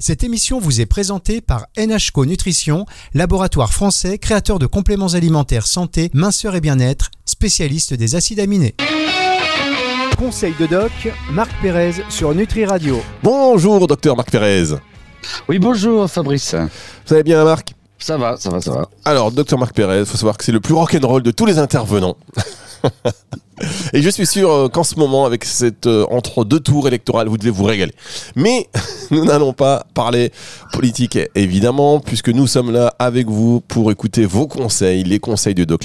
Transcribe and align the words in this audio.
Cette 0.00 0.22
émission 0.22 0.60
vous 0.60 0.80
est 0.80 0.86
présentée 0.86 1.40
par 1.40 1.66
NHCO 1.76 2.24
Nutrition, 2.24 2.86
laboratoire 3.14 3.72
français 3.72 4.16
créateur 4.18 4.60
de 4.60 4.66
compléments 4.66 5.14
alimentaires 5.14 5.66
santé, 5.66 6.08
minceur 6.14 6.54
et 6.54 6.60
bien-être, 6.60 7.10
spécialiste 7.24 7.94
des 7.94 8.14
acides 8.14 8.38
aminés. 8.38 8.76
Conseil 10.16 10.54
de 10.60 10.66
doc, 10.66 10.92
Marc 11.32 11.50
Pérez 11.60 11.94
sur 12.10 12.32
Nutri 12.32 12.64
Radio. 12.64 13.02
Bonjour 13.24 13.88
docteur 13.88 14.14
Marc 14.14 14.30
Pérez. 14.30 14.66
Oui, 15.48 15.58
bonjour 15.58 16.08
Fabrice. 16.08 16.54
Vous 17.08 17.14
allez 17.14 17.24
bien 17.24 17.42
Marc? 17.42 17.74
Ça 17.98 18.16
va, 18.16 18.36
ça 18.36 18.50
va, 18.50 18.60
ça 18.60 18.70
va. 18.70 18.88
Alors 19.04 19.32
docteur 19.32 19.58
Marc 19.58 19.74
Pérez, 19.74 19.98
il 19.98 20.06
faut 20.06 20.16
savoir 20.16 20.38
que 20.38 20.44
c'est 20.44 20.52
le 20.52 20.60
plus 20.60 20.74
rock'n'roll 20.74 21.24
de 21.24 21.32
tous 21.32 21.44
les 21.44 21.58
intervenants. 21.58 22.16
Et 23.92 24.02
je 24.02 24.10
suis 24.10 24.26
sûr 24.26 24.50
euh, 24.50 24.68
qu'en 24.68 24.84
ce 24.84 24.96
moment, 24.96 25.24
avec 25.24 25.44
cette 25.44 25.86
euh, 25.86 26.06
entre 26.10 26.44
deux 26.44 26.60
tours 26.60 26.86
électorales, 26.86 27.28
vous 27.28 27.38
devez 27.38 27.50
vous 27.50 27.64
régaler. 27.64 27.92
Mais 28.36 28.68
nous 29.10 29.24
n'allons 29.24 29.52
pas 29.52 29.86
parler 29.94 30.32
politique, 30.72 31.18
évidemment, 31.34 32.00
puisque 32.00 32.28
nous 32.28 32.46
sommes 32.46 32.70
là 32.70 32.94
avec 32.98 33.28
vous 33.28 33.60
pour 33.60 33.90
écouter 33.90 34.26
vos 34.26 34.46
conseils, 34.46 35.02
les 35.04 35.18
conseils 35.18 35.54
du 35.54 35.66
doc, 35.66 35.84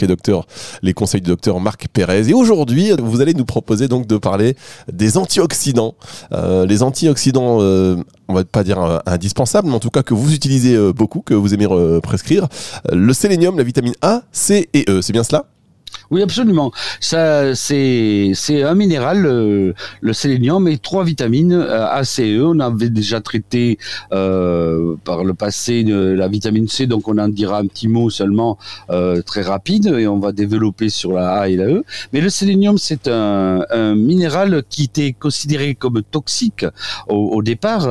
les 0.81 0.93
conseils 0.93 1.21
du 1.21 1.29
docteur 1.29 1.59
Marc 1.59 1.87
Pérez. 1.91 2.29
Et 2.29 2.33
aujourd'hui, 2.33 2.91
vous 2.99 3.21
allez 3.21 3.33
nous 3.33 3.45
proposer 3.45 3.87
donc 3.87 4.07
de 4.07 4.17
parler 4.17 4.55
des 4.91 5.17
antioxydants. 5.17 5.95
Euh, 6.33 6.65
les 6.65 6.83
antioxydants, 6.83 7.57
euh, 7.61 7.95
on 8.27 8.33
va 8.33 8.43
pas 8.43 8.63
dire 8.63 9.01
indispensables, 9.05 9.67
mais 9.67 9.75
en 9.75 9.79
tout 9.79 9.89
cas 9.89 10.03
que 10.03 10.13
vous 10.13 10.33
utilisez 10.33 10.77
beaucoup, 10.93 11.21
que 11.21 11.33
vous 11.33 11.53
aimez 11.53 11.67
prescrire. 12.01 12.47
Le 12.91 13.13
sélénium, 13.13 13.57
la 13.57 13.63
vitamine 13.63 13.93
A, 14.01 14.21
C 14.31 14.69
et 14.73 14.85
E, 14.89 15.01
c'est 15.01 15.13
bien 15.13 15.23
cela? 15.23 15.45
Oui, 16.11 16.21
absolument. 16.21 16.71
Ça, 16.99 17.55
c'est 17.55 18.31
c'est 18.33 18.63
un 18.63 18.75
minéral, 18.75 19.25
euh, 19.25 19.73
le 20.01 20.13
sélénium, 20.13 20.67
et 20.67 20.77
trois 20.77 21.03
vitamines 21.03 21.53
euh, 21.53 21.87
A, 21.87 22.03
C, 22.03 22.35
E. 22.35 22.45
On 22.45 22.59
avait 22.59 22.89
déjà 22.89 23.21
traité 23.21 23.77
euh, 24.11 24.95
par 25.03 25.23
le 25.23 25.33
passé 25.33 25.83
la 25.83 26.27
vitamine 26.27 26.67
C, 26.67 26.87
donc 26.87 27.07
on 27.07 27.17
en 27.17 27.27
dira 27.27 27.59
un 27.59 27.67
petit 27.67 27.87
mot 27.87 28.09
seulement 28.09 28.57
très 29.25 29.41
rapide, 29.41 29.87
et 29.87 30.07
on 30.07 30.19
va 30.19 30.31
développer 30.31 30.89
sur 30.89 31.13
la 31.13 31.33
A 31.33 31.49
et 31.49 31.55
la 31.55 31.65
E. 31.65 31.83
Mais 32.11 32.21
le 32.21 32.29
sélénium, 32.29 32.77
c'est 32.77 33.07
un, 33.07 33.65
minéral 33.95 34.63
qui 34.69 34.83
était 34.83 35.13
considéré 35.13 35.75
comme 35.75 36.01
toxique 36.03 36.65
au, 37.07 37.41
départ, 37.41 37.87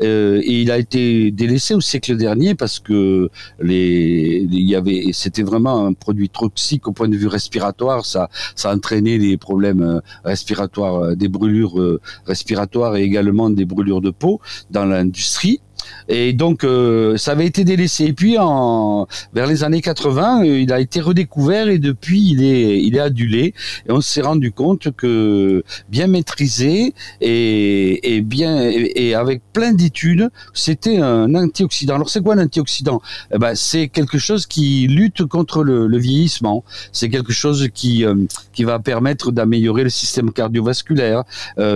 et 0.00 0.60
il 0.62 0.70
a 0.70 0.78
été 0.78 1.30
délaissé 1.30 1.74
au 1.74 1.80
siècle 1.80 2.16
dernier 2.16 2.54
parce 2.54 2.78
que 2.78 3.28
les, 3.60 4.46
il 4.50 4.68
y 4.68 4.74
avait, 4.74 5.06
c'était 5.12 5.42
vraiment 5.42 5.86
un 5.86 5.92
produit 5.92 6.28
toxique 6.28 6.88
au 6.88 6.92
point 6.92 7.08
de 7.08 7.16
vue 7.16 7.28
respiratoire. 7.36 8.04
Ça, 8.04 8.28
ça 8.54 8.68
entraînait 8.74 9.18
des 9.18 9.36
problèmes 9.36 9.82
euh, 9.82 10.00
respiratoires, 10.24 10.96
euh, 10.96 11.14
des 11.22 11.28
brûlures 11.28 11.78
euh, 11.78 12.00
respiratoires 12.32 12.96
et 12.96 13.02
également 13.10 13.48
des 13.50 13.66
brûlures 13.72 14.00
de 14.08 14.12
peau 14.22 14.40
dans 14.70 14.86
l'industrie. 14.92 15.60
Et 16.08 16.32
donc, 16.32 16.64
euh, 16.64 17.16
ça 17.16 17.32
avait 17.32 17.46
été 17.46 17.64
délaissé. 17.64 18.04
Et 18.04 18.12
puis, 18.12 18.36
en, 18.38 19.06
vers 19.32 19.46
les 19.46 19.64
années 19.64 19.80
80, 19.80 20.42
euh, 20.42 20.60
il 20.60 20.72
a 20.72 20.80
été 20.80 21.00
redécouvert 21.00 21.68
et 21.68 21.78
depuis, 21.78 22.30
il 22.30 22.44
est, 22.44 22.82
il 22.82 22.96
est 22.96 23.00
adulé. 23.00 23.54
Et 23.88 23.92
on 23.92 24.00
s'est 24.00 24.22
rendu 24.22 24.52
compte 24.52 24.92
que 24.92 25.62
bien 25.88 26.06
maîtrisé 26.06 26.94
et, 27.20 28.16
et 28.16 28.20
bien 28.20 28.60
et, 28.62 29.14
avec 29.14 29.42
plein 29.52 29.72
d'études, 29.72 30.30
c'était 30.54 30.98
un 30.98 31.34
antioxydant. 31.34 31.96
Alors, 31.96 32.10
c'est 32.10 32.22
quoi 32.22 32.34
un 32.34 32.44
antioxydant? 32.44 33.00
Eh 33.34 33.38
ben, 33.38 33.54
c'est 33.54 33.88
quelque 33.88 34.18
chose 34.18 34.46
qui 34.46 34.86
lutte 34.86 35.24
contre 35.24 35.64
le, 35.64 35.96
vieillissement. 35.96 36.62
C'est 36.92 37.08
quelque 37.08 37.32
chose 37.32 37.68
qui 37.72 38.04
euh, 38.04 38.14
qui 38.52 38.64
va 38.64 38.78
permettre 38.78 39.32
d'améliorer 39.32 39.82
le 39.82 39.90
système 39.90 40.30
cardiovasculaire, 40.30 41.24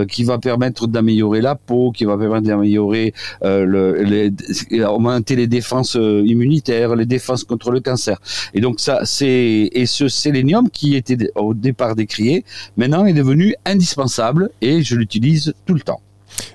qui 0.07 0.23
va 0.23 0.37
permettre 0.37 0.87
d'améliorer 0.87 1.41
la 1.41 1.55
peau, 1.55 1.91
qui 1.91 2.05
va 2.05 2.17
permettre 2.17 2.47
d'améliorer 2.47 3.13
le, 3.41 4.00
les, 4.03 4.83
augmenter 4.83 5.35
les 5.35 5.47
défenses 5.47 5.95
euh, 5.95 6.23
immunitaires, 6.25 6.95
les 6.95 7.05
défenses 7.05 7.43
contre 7.43 7.71
le 7.71 7.79
cancer. 7.79 8.19
Et 8.53 8.61
donc 8.61 8.79
ça, 8.79 9.01
c'est 9.03 9.69
et 9.71 9.85
ce 9.85 10.07
sélénium 10.07 10.69
qui 10.69 10.95
était 10.95 11.17
au 11.35 11.53
départ 11.53 11.95
décrié, 11.95 12.43
maintenant 12.77 13.05
est 13.05 13.13
devenu 13.13 13.55
indispensable 13.65 14.49
et 14.61 14.83
je 14.83 14.95
l'utilise 14.95 15.53
tout 15.65 15.73
le 15.73 15.81
temps. 15.81 16.01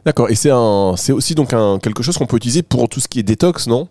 D'accord. 0.04 0.30
Et 0.30 0.34
c'est 0.34 0.52
aussi 0.52 1.34
donc 1.34 1.50
quelque 1.82 2.02
chose 2.02 2.16
qu'on 2.16 2.26
peut 2.26 2.36
utiliser 2.36 2.62
pour 2.62 2.88
tout 2.88 3.00
ce 3.00 3.08
qui 3.08 3.20
est 3.20 3.22
détox, 3.22 3.66
non? 3.66 3.88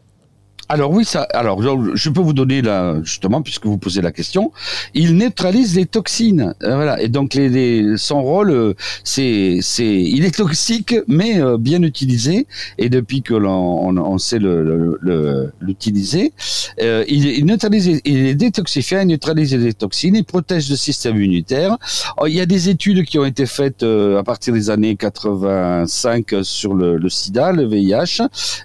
Alors 0.67 0.91
oui, 0.91 1.05
ça. 1.05 1.21
Alors 1.33 1.61
je- 1.61 2.09
peux 2.09 2.21
vous 2.21 2.33
donner 2.33 2.61
là 2.61 2.95
justement 3.03 3.41
puisque 3.41 3.65
vous 3.65 3.77
posez 3.77 4.01
la 4.01 4.11
question. 4.11 4.51
Il 4.93 5.15
neutralise 5.17 5.75
les 5.75 5.85
toxines. 5.85 6.55
Euh, 6.63 6.75
voilà. 6.75 7.01
Et 7.01 7.07
donc 7.09 7.33
les, 7.35 7.49
les- 7.49 7.97
son 7.97 8.23
rôle, 8.23 8.49
euh, 8.51 8.73
c'est 9.03 9.59
c'est 9.61 9.85
il 10.01 10.25
est 10.25 10.35
toxique 10.35 10.95
mais 11.07 11.39
euh, 11.41 11.57
bien 11.57 11.81
utilisé. 11.83 12.47
Et 12.79 12.89
depuis 12.89 13.21
que 13.21 13.33
l'on 13.35 13.87
on, 13.89 13.97
on 13.97 14.17
sait 14.17 14.39
le- 14.39 15.51
l'utiliser, 15.61 16.33
euh, 16.81 17.03
il, 17.07 17.25
il 17.27 17.45
neutralise, 17.45 18.01
il 18.03 18.25
est 18.25 18.35
détoxifiant, 18.35 19.01
il 19.01 19.07
neutralise 19.07 19.53
les 19.55 19.73
toxines, 19.73 20.15
il 20.15 20.23
protège 20.25 20.69
le 20.69 20.75
système 20.77 21.15
immunitaire. 21.17 21.77
Oh, 22.17 22.25
il 22.27 22.33
y 22.35 22.41
a 22.41 22.45
des 22.45 22.69
études 22.69 23.03
qui 23.05 23.19
ont 23.19 23.25
été 23.25 23.45
faites 23.45 23.83
à 23.83 24.23
partir 24.23 24.53
des 24.53 24.69
années 24.69 24.95
85 24.95 26.35
sur 26.43 26.73
le, 26.73 26.97
le 26.97 27.09
SIDA, 27.09 27.51
le 27.51 27.65
VIH. 27.67 28.21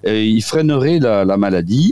Il 0.06 0.42
freinerait 0.42 0.98
la, 0.98 1.24
la 1.24 1.36
maladie. 1.36 1.89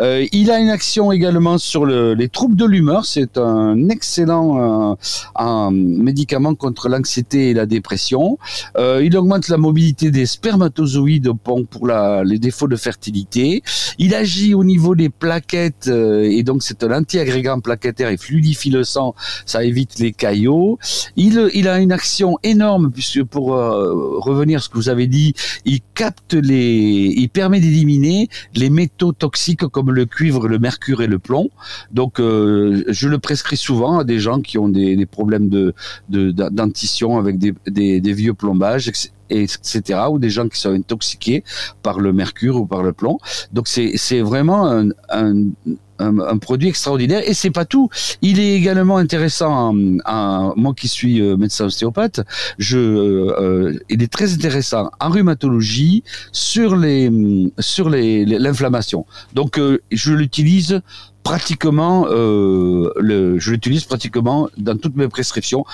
Euh, 0.00 0.26
il 0.32 0.50
a 0.50 0.58
une 0.58 0.68
action 0.68 1.12
également 1.12 1.58
sur 1.58 1.84
le- 1.84 2.14
les 2.14 2.28
troubles 2.28 2.56
de 2.56 2.64
l'humeur. 2.64 3.04
C'est 3.04 3.38
un 3.38 3.88
excellent 3.88 4.92
euh, 4.92 4.94
un 5.36 5.70
médicament 5.70 6.54
contre 6.54 6.88
l'anxiété 6.88 7.50
et 7.50 7.54
la 7.54 7.66
dépression. 7.66 8.38
Euh, 8.76 9.02
il 9.04 9.16
augmente 9.16 9.48
la 9.48 9.56
mobilité 9.56 10.10
des 10.10 10.26
spermatozoïdes 10.26 11.30
bon, 11.44 11.64
pour 11.64 11.86
la, 11.86 12.24
les 12.24 12.38
défauts 12.38 12.68
de 12.68 12.76
fertilité. 12.76 13.62
Il 13.98 14.14
agit 14.14 14.54
au 14.54 14.64
niveau 14.64 14.94
des 14.94 15.08
plaquettes 15.08 15.88
euh, 15.88 16.22
et 16.22 16.42
donc 16.42 16.62
c'est 16.62 16.82
un 16.84 16.92
anti-agrégant 17.00 17.60
plaquettaire. 17.60 18.10
Il 18.10 18.18
fluidifie 18.18 18.70
le 18.70 18.84
sang, 18.84 19.14
ça 19.46 19.64
évite 19.64 19.98
les 19.98 20.12
caillots. 20.12 20.78
Il, 21.16 21.50
il 21.54 21.68
a 21.68 21.78
une 21.78 21.92
action 21.92 22.36
énorme 22.42 22.90
puisque 22.90 23.22
pour 23.24 23.54
euh, 23.54 23.92
revenir 24.18 24.58
à 24.58 24.60
ce 24.62 24.68
que 24.68 24.74
vous 24.76 24.88
avez 24.88 25.06
dit, 25.06 25.34
il 25.64 25.80
capte 25.94 26.34
les, 26.34 27.12
il 27.16 27.28
permet 27.28 27.60
d'éliminer 27.60 28.28
les 28.54 28.70
métaux 28.70 29.12
toxiques 29.12 29.35
comme 29.66 29.90
le 29.90 30.06
cuivre, 30.06 30.48
le 30.48 30.58
mercure 30.58 31.02
et 31.02 31.06
le 31.06 31.18
plomb. 31.18 31.50
Donc, 31.92 32.20
euh, 32.20 32.84
je 32.88 33.08
le 33.08 33.18
prescris 33.18 33.56
souvent 33.56 33.98
à 33.98 34.04
des 34.04 34.18
gens 34.18 34.40
qui 34.40 34.58
ont 34.58 34.68
des, 34.68 35.06
problèmes 35.06 35.48
de, 35.48 35.74
avec 37.18 37.38
des, 37.38 37.54
des, 37.66 38.00
des 38.00 38.12
vieux 38.12 38.34
plombages, 38.34 38.90
etc 39.30 40.00
ou 40.10 40.18
des 40.18 40.30
gens 40.30 40.48
qui 40.48 40.60
sont 40.60 40.72
intoxiqués 40.72 41.44
par 41.82 42.00
le 42.00 42.12
mercure 42.12 42.56
ou 42.56 42.66
par 42.66 42.82
le 42.82 42.92
plomb. 42.92 43.18
Donc 43.52 43.68
c'est 43.68 44.20
vraiment 44.20 44.66
un, 44.68 44.88
un, 45.98 46.38
produit 46.38 46.68
extraordinaire 46.68 47.22
et 47.24 47.34
c'est 47.34 47.50
pas 47.50 47.64
tout. 47.64 47.88
Il 48.22 48.38
est 48.40 48.54
également 48.54 48.98
intéressant. 48.98 49.74
en- 50.04 50.52
moi 50.56 50.74
qui 50.74 50.88
suis 50.88 51.20
euh, 51.20 51.36
médecin 51.36 51.66
ostéopathe, 51.66 52.20
je, 52.58 52.78
euh, 52.78 53.78
il 53.88 54.02
est 54.02 54.12
très 54.12 54.32
intéressant 54.34 54.90
en 55.00 55.10
rhumatologie 55.10 56.02
sur 56.32 56.76
les 56.76 57.10
sur 57.58 57.88
les 57.88 58.24
l'inflammation. 58.24 59.06
Donc 59.34 59.58
euh, 59.58 59.78
je 59.90 60.12
l'utilise 60.12 60.80
pratiquement 61.26 62.06
euh, 62.08 62.90
le, 63.08 63.38
je 63.38 63.50
l'utilise 63.50 63.84
pratiquement 63.84 64.48
dans 64.56 64.76
toutes 64.76 64.96
mes 64.96 65.08
prescriptions. 65.08 65.64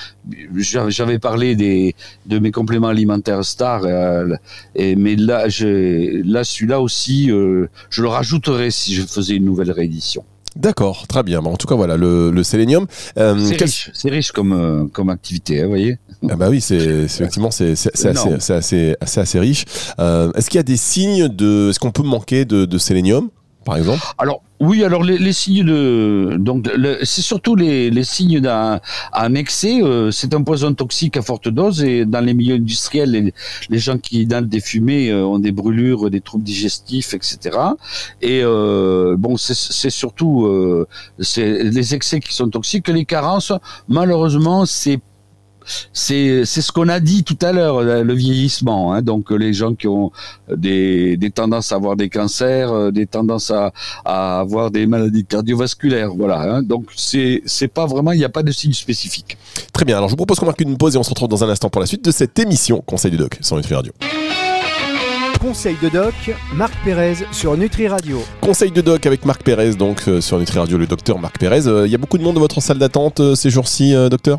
J'avais 0.56 1.18
parlé 1.18 1.54
des 1.56 1.94
de 2.26 2.38
mes 2.38 2.50
compléments 2.50 2.88
alimentaires 2.96 3.44
Star, 3.44 3.82
euh, 3.84 4.34
et, 4.74 4.96
mais 4.96 5.14
là, 5.16 5.46
là 6.34 6.44
celui-là 6.44 6.80
aussi, 6.80 7.30
euh, 7.30 7.68
je 7.90 8.00
le 8.02 8.08
rajouterais 8.08 8.70
si 8.70 8.94
je 8.94 9.02
faisais 9.02 9.34
une 9.36 9.44
nouvelle 9.44 9.70
réédition. 9.70 10.24
D'accord, 10.54 11.06
très 11.06 11.22
bien. 11.22 11.40
En 11.40 11.56
tout 11.56 11.66
cas, 11.66 11.74
voilà, 11.74 11.96
le, 11.96 12.30
le 12.30 12.42
sélénium. 12.42 12.86
Euh, 13.18 13.34
C'est 13.46 13.56
quel- 13.56 13.68
riche, 13.68 13.90
riche 14.04 14.32
comme 14.32 14.52
euh, 14.52 14.84
comme 14.92 15.08
activité, 15.08 15.60
hein, 15.60 15.64
vous 15.64 15.70
voyez. 15.70 15.96
Ah 16.30 16.36
bah 16.36 16.48
oui, 16.50 16.60
c'est 16.60 16.76
effectivement 16.76 17.50
c'est 17.50 17.72
assez, 17.72 18.08
assez, 18.52 18.94
assez, 19.00 19.20
assez 19.20 19.38
riche. 19.40 19.64
Euh, 19.98 20.30
Est-ce 20.34 20.48
qu'il 20.50 20.58
y 20.58 20.60
a 20.60 20.68
des 20.74 20.76
signes 20.76 21.28
de, 21.28 21.70
est-ce 21.70 21.80
qu'on 21.80 21.90
peut 21.90 22.02
manquer 22.02 22.44
de, 22.44 22.64
de 22.66 22.78
sélénium, 22.78 23.28
par 23.64 23.76
exemple 23.76 24.02
Alors 24.18 24.42
oui, 24.60 24.84
alors 24.84 25.02
les, 25.02 25.32
signes 25.32 25.64
de 25.64 26.36
donc 26.38 26.70
c'est 27.02 27.20
surtout 27.22 27.56
les, 27.56 27.90
les 27.90 28.04
signes 28.04 28.38
d'un 28.40 28.80
un 29.12 29.34
excès. 29.34 29.82
euh, 29.82 30.12
c'est 30.12 30.34
un 30.34 30.42
poison 30.42 30.72
toxique 30.72 31.16
à 31.16 31.22
forte 31.22 31.48
dose 31.48 31.82
et 31.82 32.04
dans 32.04 32.20
les 32.24 32.32
milieux 32.32 32.54
industriels, 32.54 33.10
les, 33.10 33.34
les 33.70 33.78
gens 33.78 33.98
qui 33.98 34.22
inhalent 34.22 34.46
des 34.48 34.60
fumées 34.60 35.10
euh, 35.10 35.24
ont 35.24 35.40
des 35.40 35.50
brûlures, 35.50 36.10
des 36.10 36.20
troubles 36.20 36.44
digestifs, 36.44 37.12
etc. 37.12 37.58
Et 38.20 38.40
euh, 38.44 39.16
bon, 39.18 39.36
c'est- 39.36 39.90
surtout 39.90 40.48
c'est 41.18 41.64
les 41.64 41.94
excès 41.94 42.20
qui 42.20 42.32
sont 42.32 42.48
toxiques. 42.48 42.88
Les 42.88 43.04
carences, 43.04 43.52
malheureusement, 43.88 44.64
c'est 44.64 45.00
c'est 45.92 46.44
c'est 46.44 46.62
ce 46.62 46.72
qu'on 46.72 46.88
a 46.88 47.00
dit 47.00 47.24
tout 47.24 47.38
à 47.42 47.52
l'heure, 47.52 47.82
le 47.82 48.02
le 48.02 48.14
vieillissement. 48.14 48.92
Hein, 48.92 49.02
donc 49.02 49.30
les 49.30 49.52
gens 49.52 49.74
qui 49.74 49.88
ont 49.88 50.10
des, 50.54 51.16
des 51.16 51.30
tendances 51.30 51.72
à 51.72 51.76
avoir 51.76 51.96
des 51.96 52.08
cancers, 52.08 52.72
euh, 52.72 52.90
des 52.90 53.06
tendances 53.06 53.50
à, 53.50 53.72
à 54.04 54.40
avoir 54.40 54.70
des 54.70 54.86
maladies 54.86 55.24
cardiovasculaires. 55.24 56.10
Voilà. 56.14 56.40
Hein, 56.42 56.62
donc 56.62 56.86
c'est 56.96 57.42
c'est 57.46 57.68
pas 57.68 57.86
vraiment, 57.86 58.12
il 58.12 58.18
n'y 58.18 58.24
a 58.24 58.28
pas 58.28 58.42
de 58.42 58.52
signe 58.52 58.72
spécifique. 58.72 59.36
Très 59.72 59.84
bien. 59.84 59.96
Alors 59.96 60.08
je 60.08 60.12
vous 60.12 60.16
propose 60.16 60.38
qu'on 60.38 60.46
marque 60.46 60.60
une 60.60 60.76
pause 60.76 60.94
et 60.94 60.98
on 60.98 61.02
se 61.02 61.10
retrouve 61.10 61.28
dans 61.28 61.44
un 61.44 61.48
instant 61.48 61.70
pour 61.70 61.80
la 61.80 61.86
suite 61.86 62.04
de 62.04 62.10
cette 62.10 62.38
émission 62.38 62.82
Conseil 62.86 63.10
du 63.10 63.16
Doc 63.16 63.38
sur 63.40 63.56
Nutri 63.56 63.74
Radio. 63.74 63.92
Conseil 65.40 65.76
de 65.82 65.88
doc, 65.88 66.14
Marc 66.54 66.72
Pérez 66.84 67.16
sur 67.32 67.56
Nutri 67.56 67.88
Radio. 67.88 68.22
Conseil 68.40 68.70
de 68.70 68.80
doc 68.80 69.06
avec 69.06 69.24
Marc 69.24 69.42
Pérez, 69.42 69.74
donc 69.74 70.06
euh, 70.06 70.20
sur 70.20 70.38
Nutri 70.38 70.60
Radio, 70.60 70.78
le 70.78 70.86
docteur 70.86 71.18
Marc 71.18 71.38
Pérez. 71.38 71.62
Il 71.84 71.90
y 71.90 71.94
a 71.96 71.98
beaucoup 71.98 72.16
de 72.16 72.22
monde 72.22 72.34
dans 72.36 72.40
votre 72.40 72.60
salle 72.60 72.78
d'attente 72.78 73.34
ces 73.34 73.50
jours-ci, 73.50 73.92
docteur? 74.08 74.38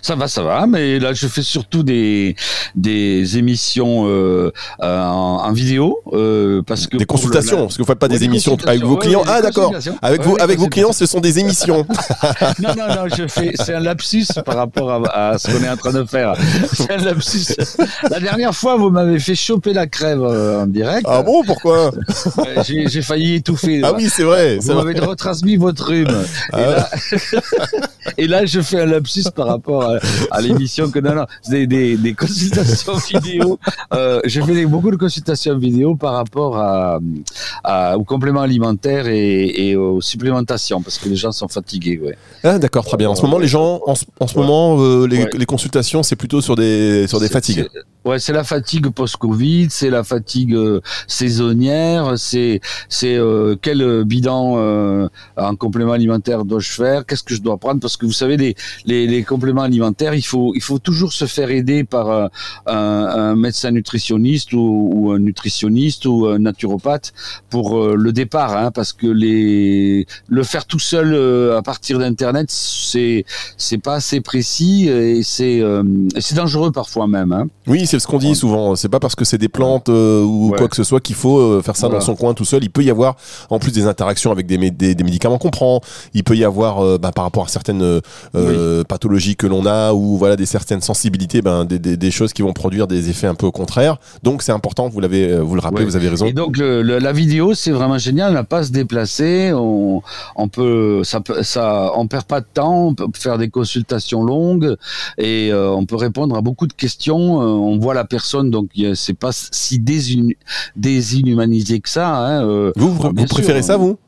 Ça 0.00 0.14
va, 0.14 0.28
ça 0.28 0.42
va, 0.42 0.66
mais 0.66 0.98
là 0.98 1.12
je 1.12 1.26
fais 1.26 1.42
surtout 1.42 1.82
des 1.82 2.36
des 2.74 3.38
émissions 3.38 4.06
euh, 4.06 4.52
euh 4.82 5.02
en, 5.02 5.52
vidéo 5.52 6.00
euh, 6.12 6.62
parce 6.66 6.86
que 6.86 6.96
des 6.96 7.04
consultations, 7.04 7.62
parce 7.62 7.76
que 7.76 7.82
vous 7.82 7.86
faites 7.86 7.98
pas 7.98 8.08
des, 8.08 8.24
émissions 8.24 8.56
avec 8.66 8.82
vos 8.84 8.96
clients. 8.96 9.22
ah 9.26 9.42
d'accord. 9.42 9.72
Avec 10.00 10.22
vous, 10.22 10.36
avec 10.40 10.58
vos 10.58 10.68
clients, 10.68 10.92
ce 10.92 11.06
sont 11.06 11.20
des 11.20 11.38
émissions. 11.38 11.86
non 12.60 12.74
non 12.76 12.88
non, 12.88 13.04
je 13.14 13.26
fais 13.26 13.52
c'est 13.54 13.74
un 13.74 13.80
lapsus 13.80 14.26
par 14.44 14.56
rapport 14.56 14.90
à, 14.90 15.30
à 15.30 15.38
ce 15.38 15.50
qu'on 15.50 15.62
est 15.62 15.68
en 15.68 15.76
train 15.76 15.92
de 15.92 16.04
faire. 16.04 16.34
C'est 16.72 16.90
un 16.90 16.96
lapsus. 16.98 17.54
La 18.10 18.20
dernière 18.20 18.54
fois, 18.54 18.76
vous 18.76 18.90
m'avez 18.90 19.18
fait 19.18 19.34
choper 19.34 19.72
la 19.72 19.86
crève 19.86 20.22
en 20.22 20.66
direct. 20.66 21.06
Ah 21.08 21.22
bon, 21.22 21.42
pourquoi 21.44 21.90
J'ai 22.64 23.02
failli 23.02 23.36
étouffer. 23.36 23.82
Ah 23.84 23.92
oui, 23.94 24.08
c'est 24.08 24.22
vrai. 24.22 24.58
Vous 24.58 24.72
m'avez 24.74 24.98
retransmis 24.98 25.56
votre 25.56 25.86
rhume. 25.86 26.24
Ah 26.52 26.58
et, 26.58 26.66
là, 26.66 26.88
et 28.18 28.26
là, 28.26 28.46
je 28.46 28.60
fais 28.60 28.80
un 28.80 28.86
lapsus 28.86 29.24
par 29.34 29.46
rapport 29.46 29.71
à, 29.80 30.40
l'émission 30.40 30.90
que 30.90 30.98
non, 30.98 31.14
non, 31.14 31.26
des, 31.48 31.66
des, 31.66 31.96
des 31.96 32.14
consultations 32.14 32.94
vidéo. 33.12 33.58
Euh, 33.92 34.20
je 34.24 34.40
fais 34.40 34.66
beaucoup 34.66 34.90
de 34.90 34.96
consultations 34.96 35.56
vidéo 35.58 35.96
par 35.96 36.14
rapport 36.14 36.56
à, 36.56 36.98
à 37.64 37.98
aux 37.98 38.04
compléments 38.04 38.40
alimentaires 38.40 39.06
et, 39.06 39.68
et, 39.68 39.76
aux 39.76 40.00
supplémentations 40.00 40.82
parce 40.82 40.98
que 40.98 41.08
les 41.08 41.16
gens 41.16 41.32
sont 41.32 41.48
fatigués. 41.48 42.00
Ouais. 42.02 42.16
Ah, 42.44 42.58
d'accord, 42.58 42.84
très 42.84 42.96
bien. 42.96 43.10
En 43.10 43.14
ce 43.14 43.22
moment, 43.22 43.38
les 43.38 43.48
gens, 43.48 43.80
en, 43.86 43.94
en 44.20 44.26
ce 44.26 44.36
moment, 44.38 44.76
euh, 44.80 45.06
les, 45.06 45.26
les, 45.32 45.46
consultations, 45.46 46.02
c'est 46.02 46.16
plutôt 46.16 46.40
sur 46.40 46.56
des 46.56 47.06
sur 47.08 47.20
des 47.20 47.28
fatigues. 47.28 47.68
Ouais, 48.04 48.18
c'est 48.18 48.32
la 48.32 48.42
fatigue 48.42 48.88
post-Covid, 48.88 49.68
c'est 49.70 49.88
la 49.88 50.02
fatigue 50.02 50.54
euh, 50.54 50.80
saisonnière, 51.06 52.14
c'est 52.18 52.60
c'est 52.88 53.14
euh, 53.14 53.54
quel 53.62 54.02
bilan 54.04 54.54
euh, 54.56 55.08
en 55.36 55.54
complément 55.54 55.92
alimentaire 55.92 56.44
dois-je 56.44 56.72
faire, 56.72 57.06
qu'est-ce 57.06 57.22
que 57.22 57.36
je 57.36 57.40
dois 57.40 57.58
prendre? 57.58 57.80
Parce 57.80 57.96
que 57.96 58.04
vous 58.04 58.12
savez 58.12 58.36
les, 58.36 58.56
les, 58.86 59.06
les 59.06 59.22
compléments 59.22 59.62
alimentaires, 59.62 60.14
il 60.14 60.26
faut 60.26 60.52
il 60.56 60.62
faut 60.62 60.80
toujours 60.80 61.12
se 61.12 61.26
faire 61.26 61.52
aider 61.52 61.84
par 61.84 62.10
un, 62.10 62.30
un, 62.66 63.36
médecin 63.36 63.70
nutritionniste 63.70 64.52
ou, 64.52 64.90
ou, 64.92 65.12
un 65.12 65.20
nutritionniste 65.20 66.04
ou 66.04 66.26
un 66.26 66.40
naturopathe 66.40 67.12
pour 67.50 67.94
le 67.94 68.12
départ, 68.12 68.56
hein, 68.56 68.72
parce 68.72 68.92
que 68.92 69.06
les 69.06 70.06
le 70.26 70.42
faire 70.42 70.66
tout 70.66 70.80
seul 70.80 71.14
à 71.56 71.62
partir 71.62 72.00
d'internet, 72.00 72.46
c'est 72.50 73.24
c'est 73.56 73.78
pas 73.78 73.94
assez 73.94 74.20
précis 74.20 74.88
et 74.88 75.22
c'est 75.22 75.62
c'est 76.18 76.34
dangereux 76.34 76.72
parfois 76.72 77.06
même. 77.06 77.30
Hein. 77.30 77.46
Oui 77.68 77.86
c'est 77.92 77.98
ce 77.98 78.06
qu'on 78.06 78.18
dit 78.18 78.34
souvent. 78.34 78.74
C'est 78.74 78.88
pas 78.88 79.00
parce 79.00 79.14
que 79.14 79.26
c'est 79.26 79.36
des 79.36 79.50
plantes 79.50 79.90
euh, 79.90 80.22
ou 80.22 80.54
quoi 80.56 80.68
que 80.68 80.76
ce 80.76 80.84
soit 80.84 81.00
qu'il 81.00 81.14
faut 81.14 81.38
euh, 81.38 81.62
faire 81.62 81.76
ça 81.76 81.90
dans 81.90 82.00
son 82.00 82.14
coin 82.14 82.32
tout 82.32 82.46
seul. 82.46 82.64
Il 82.64 82.70
peut 82.70 82.82
y 82.82 82.90
avoir, 82.90 83.16
en 83.50 83.58
plus 83.58 83.70
des 83.70 83.86
interactions 83.86 84.32
avec 84.32 84.46
des, 84.46 84.70
des, 84.70 85.04
médicaments 85.04 85.36
qu'on 85.36 85.50
prend, 85.50 85.82
il 86.14 86.24
peut 86.24 86.34
y 86.34 86.44
avoir, 86.44 86.80
euh, 86.80 86.96
bah, 86.96 87.12
par 87.12 87.24
rapport 87.24 87.44
à 87.44 87.48
certaines 87.48 88.00
pathologies 88.88 89.36
que 89.36 89.46
l'on 89.46 89.66
a 89.66 89.92
ou 89.92 90.16
voilà 90.16 90.36
des 90.36 90.46
certaines 90.46 90.80
sensibilités, 90.80 91.42
ben, 91.42 91.66
des, 91.66 91.78
des, 91.78 92.10
choses 92.10 92.32
qui 92.32 92.40
vont 92.40 92.54
produire 92.54 92.86
des 92.86 93.10
effets 93.10 93.26
un 93.26 93.34
peu 93.34 93.50
contraires. 93.50 93.98
Donc 94.22 94.42
c'est 94.42 94.52
important. 94.52 94.88
Vous 94.88 95.00
l'avez, 95.00 95.38
vous 95.38 95.54
le 95.54 95.60
rappelez, 95.60 95.84
vous 95.84 95.96
avez 95.96 96.08
raison. 96.08 96.24
Et 96.24 96.32
donc 96.32 96.56
la 96.56 97.12
vidéo, 97.12 97.52
c'est 97.52 97.72
vraiment 97.72 97.98
génial. 97.98 98.30
On 98.30 98.34
n'a 98.34 98.44
pas 98.44 98.58
à 98.58 98.64
se 98.64 98.72
déplacer. 98.72 99.52
On, 99.54 100.02
on 100.36 100.48
peut, 100.48 101.02
ça, 101.04 101.20
ça, 101.42 101.92
on 101.94 102.06
perd 102.06 102.24
pas 102.24 102.40
de 102.40 102.46
temps. 102.52 102.86
On 102.86 102.94
peut 102.94 103.06
faire 103.14 103.36
des 103.36 103.50
consultations 103.50 104.24
longues 104.24 104.76
et 105.18 105.52
on 105.52 105.84
peut 105.84 105.96
répondre 105.96 106.34
à 106.36 106.40
beaucoup 106.40 106.66
de 106.66 106.72
questions. 106.72 107.36
On 107.36 107.81
voit 107.82 107.94
la 107.94 108.04
personne, 108.04 108.50
donc 108.50 108.70
c'est 108.94 109.18
pas 109.18 109.30
si 109.32 109.78
désinhumanisé 110.76 111.80
que 111.80 111.88
ça. 111.88 112.08
Hein, 112.08 112.46
euh, 112.46 112.72
vous, 112.76 112.92
vous, 112.94 113.12
préférez 113.26 113.62
ça, 113.62 113.76
vous? 113.76 113.98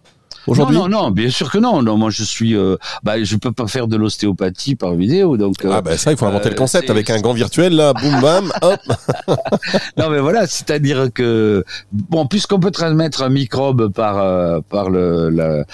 Aujourd'hui 0.46 0.76
non, 0.76 0.88
non, 0.88 1.10
bien 1.10 1.30
sûr 1.30 1.50
que 1.50 1.58
non. 1.58 1.82
Non, 1.82 1.96
moi 1.96 2.10
je 2.10 2.22
suis, 2.22 2.56
euh, 2.56 2.76
bah, 3.02 3.22
je 3.22 3.36
peux 3.36 3.52
pas 3.52 3.66
faire 3.66 3.88
de 3.88 3.96
l'ostéopathie 3.96 4.74
par 4.74 4.94
vidéo, 4.94 5.36
donc. 5.36 5.64
Euh, 5.64 5.70
ah 5.72 5.82
ben 5.82 5.96
ça, 5.96 6.10
il 6.10 6.16
faut 6.16 6.26
inventer 6.26 6.50
le 6.50 6.54
concept 6.54 6.90
avec 6.90 7.10
un 7.10 7.20
gant 7.20 7.32
virtuel 7.32 7.74
là, 7.74 7.92
boum 7.92 8.20
bam, 8.20 8.52
hop. 8.62 8.80
non 9.96 10.10
mais 10.10 10.20
voilà, 10.20 10.46
c'est-à-dire 10.46 11.08
que 11.12 11.64
bon, 11.92 12.26
puisqu'on 12.26 12.60
peut 12.60 12.70
transmettre 12.70 13.22
un 13.22 13.28
microbe 13.28 13.92
par 13.92 14.62
par 14.64 14.90
le. 14.90 15.64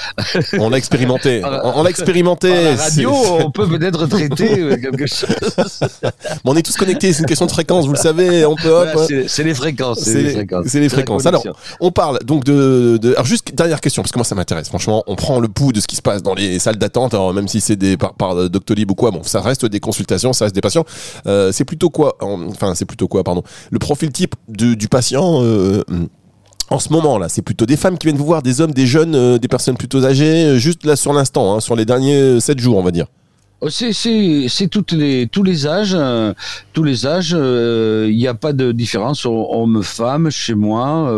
on 0.59 0.71
l'a 0.71 0.79
expérimenté. 0.79 1.43
on, 1.45 1.83
l'a 1.83 1.91
expérimenté. 1.91 2.49
la 2.49 2.77
radio, 2.77 3.13
on 3.41 3.51
peut 3.51 3.69
peut-être 3.69 4.07
traiter 4.07 4.79
quelque 4.81 5.07
chose. 5.07 5.81
on 6.45 6.57
est 6.57 6.63
tous 6.63 6.77
connectés, 6.77 7.13
c'est 7.13 7.21
une 7.21 7.27
question 7.27 7.47
de 7.47 7.53
fréquence, 7.53 7.87
vous 7.87 7.93
le 7.93 7.99
savez. 7.99 8.45
On 8.45 8.57
peut. 8.57 8.87
c'est 9.27 9.45
les 9.45 9.55
fréquences. 9.55 10.01
C'est 10.01 10.23
les, 10.23 10.31
fréquences. 10.31 10.75
les 10.75 10.89
fréquences. 10.89 11.27
Alors, 11.27 11.45
on 11.81 11.91
parle 11.91 12.19
donc 12.25 12.45
de, 12.45 12.99
de. 13.01 13.13
Alors 13.13 13.25
juste 13.25 13.55
dernière 13.55 13.81
question, 13.81 14.03
parce 14.03 14.13
que 14.13 14.19
moi 14.19 14.25
ça 14.25 14.35
m'intéresse. 14.35 14.60
Franchement, 14.69 15.03
on 15.07 15.17
prend 15.17 15.41
le 15.41 15.49
pouls 15.49 15.73
de 15.73 15.81
ce 15.81 15.87
qui 15.87 15.97
se 15.97 16.03
passe 16.03 16.23
dans 16.23 16.35
les 16.35 16.59
salles 16.59 16.77
d'attente, 16.77 17.15
même 17.35 17.49
si 17.49 17.61
c'est 17.61 17.77
des 17.77 17.97
par, 17.97 18.15
par 18.15 18.51
Doctolib 18.51 18.91
ou 18.91 18.95
quoi. 18.95 19.11
Bon, 19.11 19.23
ça 19.23 19.41
reste 19.41 19.67
des 19.67 19.81
consultations, 19.81 20.33
ça 20.33 20.47
reste 20.47 20.55
des 20.55 20.61
patients. 20.61 20.85
Euh, 21.27 21.53
c'est 21.53 21.65
plutôt 21.65 21.91
quoi 21.91 22.17
Enfin, 22.21 22.75
c'est 22.75 22.85
plutôt 22.85 23.09
quoi 23.09 23.25
Pardon. 23.25 23.43
Le 23.71 23.79
profil 23.79 24.11
type 24.12 24.35
du, 24.49 24.77
patient. 24.89 25.43
Euh, 25.43 25.83
en 26.71 26.79
ce 26.79 26.93
moment 26.93 27.19
là, 27.19 27.29
c'est 27.29 27.43
plutôt 27.43 27.67
des 27.67 27.77
femmes 27.77 27.99
qui 27.99 28.07
viennent 28.07 28.19
vous 28.19 28.25
voir, 28.25 28.43
des 28.43 28.61
hommes, 28.61 28.73
des 28.73 28.87
jeunes, 28.87 29.15
euh, 29.15 29.39
des 29.39 29.49
personnes 29.49 29.77
plutôt 29.77 30.05
âgées, 30.05 30.59
juste 30.59 30.85
là 30.85 30.97
sur 30.97 31.12
l'instant, 31.12 31.55
hein, 31.55 31.61
sur 31.61 31.75
les 31.75 31.85
derniers 31.85 32.41
7 32.41 32.59
jours, 32.59 32.77
on 32.77 32.83
va 32.83 32.91
dire. 32.91 33.07
Oh, 33.62 33.69
c'est 33.69 33.93
c'est 33.93 34.69
toutes 34.69 34.93
les 34.93 35.27
tous 35.27 35.43
les 35.43 35.67
âges 35.67 35.95
euh, 35.95 36.33
tous 36.73 36.83
les 36.83 37.07
âges 37.07 37.37
euh, 37.37 38.09
il 38.11 38.17
n'y 38.17 38.27
a 38.27 38.33
pas 38.33 38.55
de 38.55 38.73
différence 38.73 39.27
homme 39.27 39.83
femme 39.83 40.31
chez 40.31 40.55
moi 40.55 41.11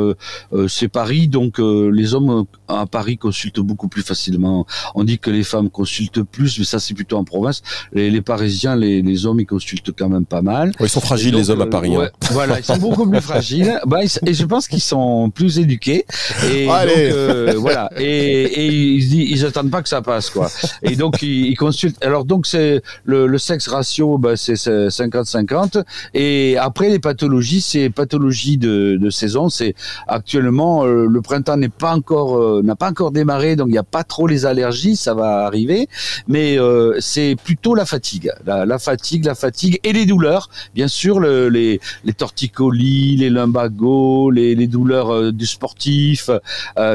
euh, 0.53 0.67
c'est 0.67 0.89
Paris 0.89 1.29
donc 1.29 1.59
les 1.61 2.15
hommes 2.15 2.47
à 2.67 2.87
Paris 2.87 3.17
consultent 3.17 3.61
beaucoup 3.61 3.87
plus 3.87 4.03
facilement. 4.03 4.67
On 4.97 5.05
dit 5.05 5.21
que 5.21 5.31
les 5.31 5.45
femmes 5.45 5.71
consultent 5.71 6.23
plus 6.23 6.59
mais 6.59 6.65
ça 6.65 6.81
c'est 6.81 6.95
plutôt 6.95 7.17
en 7.17 7.23
province. 7.23 7.63
Les, 7.93 8.11
les 8.11 8.23
Parisiens 8.23 8.75
les, 8.75 9.03
les, 9.03 9.27
hommes 9.27 9.39
ils 9.39 9.47
consultent 9.47 9.93
quand 9.97 10.09
même 10.09 10.25
pas 10.25 10.43
mal. 10.43 10.73
Ils 10.81 10.89
sont 10.89 11.01
fragiles 11.01 11.37
les 11.37 11.49
hommes 11.51 11.61
à 11.61 11.67
Paris 11.67 11.95
hein. 11.95 12.11
voilà 12.33 12.59
ils 12.59 12.65
sont 12.65 12.79
beaucoup 12.79 13.09
plus 13.09 13.21
fragiles. 13.31 13.79
Bah, 13.87 14.01
et 14.03 14.35
je 14.35 14.45
pense 14.45 14.67
qu'ils 14.67 14.81
sont 14.81 15.31
plus 15.31 15.61
éduqués. 15.61 16.07
Et 16.53 16.67
donc, 16.67 17.55
voilà. 17.59 17.89
Et, 17.99 18.43
et 18.43 18.67
ils, 18.67 19.31
ils 19.31 19.47
attendent 19.47 19.71
pas 19.71 19.83
que 19.83 19.89
ça 19.89 20.03
passe 20.03 20.29
quoi. 20.29 20.51
Et 20.83 20.97
donc 20.97 21.23
ils, 21.23 21.47
ils 21.47 21.57
consultent. 21.57 22.03
Alors 22.05 22.25
donc 22.33 22.47
c'est 22.47 22.83
le, 23.05 23.37
sexe 23.37 23.69
ratio, 23.69 24.17
bah, 24.17 24.37
c'est 24.37 24.55
50-50. 24.55 25.85
Et 26.15 26.57
après 26.57 26.89
les 26.89 26.99
pathologies, 26.99 27.61
c'est 27.61 27.91
pathologie 27.91 28.57
de, 28.57 28.97
de, 28.99 29.11
saison. 29.11 29.51
C'est 29.51 29.75
actuellement 30.09 30.87
euh, 30.87 31.05
le 31.07 31.21
printemps 31.21 31.59
n'est 31.59 31.69
pas 31.69 31.95
encore 31.95 32.39
euh, 32.39 32.63
n'a 32.65 32.75
pas 32.75 32.89
encore 32.89 33.11
démarré, 33.11 33.55
donc 33.55 33.69
il 33.69 33.73
n'y 33.73 33.85
a 33.87 33.91
pas 33.99 34.03
trop 34.03 34.27
les 34.27 34.47
allergies, 34.47 34.97
ça 34.97 35.13
va 35.13 35.45
arriver. 35.45 35.89
Mais 36.27 36.59
euh, 36.59 36.97
c'est 37.01 37.37
plutôt 37.45 37.75
la 37.75 37.85
fatigue, 37.85 38.31
la, 38.47 38.79
fatigue, 38.79 39.27
la 39.27 39.35
fatigue 39.35 39.79
et 39.85 39.93
les 39.93 40.07
douleurs. 40.07 40.49
Bien 40.75 40.89
sûr, 40.89 41.21
le, 41.21 41.51
les, 41.51 41.81
les 42.05 42.15
torticolis, 42.15 43.17
les 43.19 43.29
lumbagos, 43.29 44.31
les, 44.31 44.67
douleurs 44.67 45.35
du 45.35 45.45
sportif, 45.45 46.31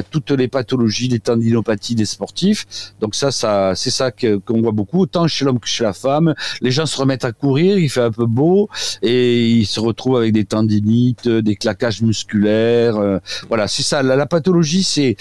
toutes 0.10 0.32
les 0.32 0.48
pathologies, 0.48 1.10
les 1.10 1.20
tendinopathies 1.20 1.94
des 1.94 2.06
sportifs. 2.06 2.66
Donc 3.02 3.14
ça, 3.14 3.30
ça 3.30 3.74
c'est 3.76 3.92
ça 3.92 4.10
qu'on 4.12 4.62
voit 4.64 4.72
beaucoup, 4.72 5.06
chez 5.28 5.46
l'homme 5.46 5.60
que 5.60 5.68
chez 5.68 5.84
la 5.84 5.94
femme. 5.94 6.34
Les 6.62 6.72
gens 6.72 6.86
se 6.86 6.98
remettent 6.98 7.26
à 7.26 7.32
courir, 7.32 7.78
il 7.78 7.90
fait 7.90 8.02
un 8.02 8.12
peu 8.12 8.26
beau 8.26 8.70
et 9.02 9.48
ils 9.50 9.66
se 9.66 9.80
retrouvent 9.80 10.18
avec 10.18 10.34
des 10.34 10.46
tendinites, 10.46 11.28
des 11.28 11.56
claquages 11.56 12.02
musculaires. 12.02 12.98
Euh, 12.98 13.20
voilà, 13.48 13.68
c'est 13.68 13.84
ça. 13.84 14.04
La, 14.04 14.26
pathologie, 14.26 14.84
c'est 14.84 15.16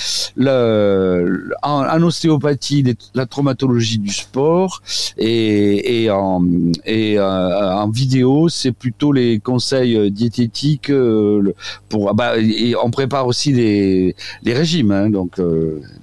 en, 1.62 2.02
ostéopathie, 2.02 2.96
la 3.14 3.26
traumatologie 3.26 3.98
du 3.98 4.10
sport 4.10 4.82
et, 5.18 6.08
euh, 6.08 6.14
en 6.16 7.88
vidéo, 7.90 8.48
c'est 8.48 8.72
plutôt 8.72 9.12
les 9.12 9.38
conseils 9.38 10.10
diététiques 10.10 10.90
euh, 10.90 11.54
pour. 11.88 12.14
Bah, 12.14 12.38
et 12.38 12.74
on 12.82 12.90
prépare 12.90 13.26
aussi 13.26 13.52
les 13.52 14.14
les 14.42 14.54
régimes, 14.54 14.90
hein, 14.90 15.10
donc 15.10 15.40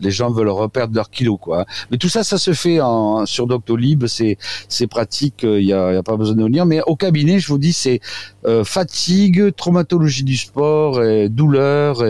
les 0.01 0.12
gens 0.12 0.31
veulent 0.31 0.50
reperdre 0.50 0.95
leurs 0.95 1.10
kilos, 1.10 1.38
quoi. 1.39 1.65
Mais 1.91 1.98
tout 1.98 2.10
ça, 2.10 2.24
ça 2.24 2.38
se 2.38 2.53
fait 2.53 2.79
en, 2.81 3.25
sur 3.25 3.48
Doctolib 3.48 3.93
c'est 4.08 4.88
pratique, 4.88 5.44
il 5.44 5.48
euh, 5.48 5.92
n'y 5.92 5.98
a, 5.98 6.04
pas 6.04 6.18
besoin 6.18 6.36
de 6.36 6.44
venir. 6.44 6.66
Mais 6.66 6.82
au 6.86 6.96
cabinet, 6.96 7.40
je 7.40 7.48
vous 7.48 7.58
dis, 7.58 7.74
c'est 7.74 8.00
euh, 8.46 8.64
fatigue, 8.64 9.56
traumatologie 9.56 10.24
du 10.24 10.38
sport, 10.38 11.00
douleur. 11.30 12.04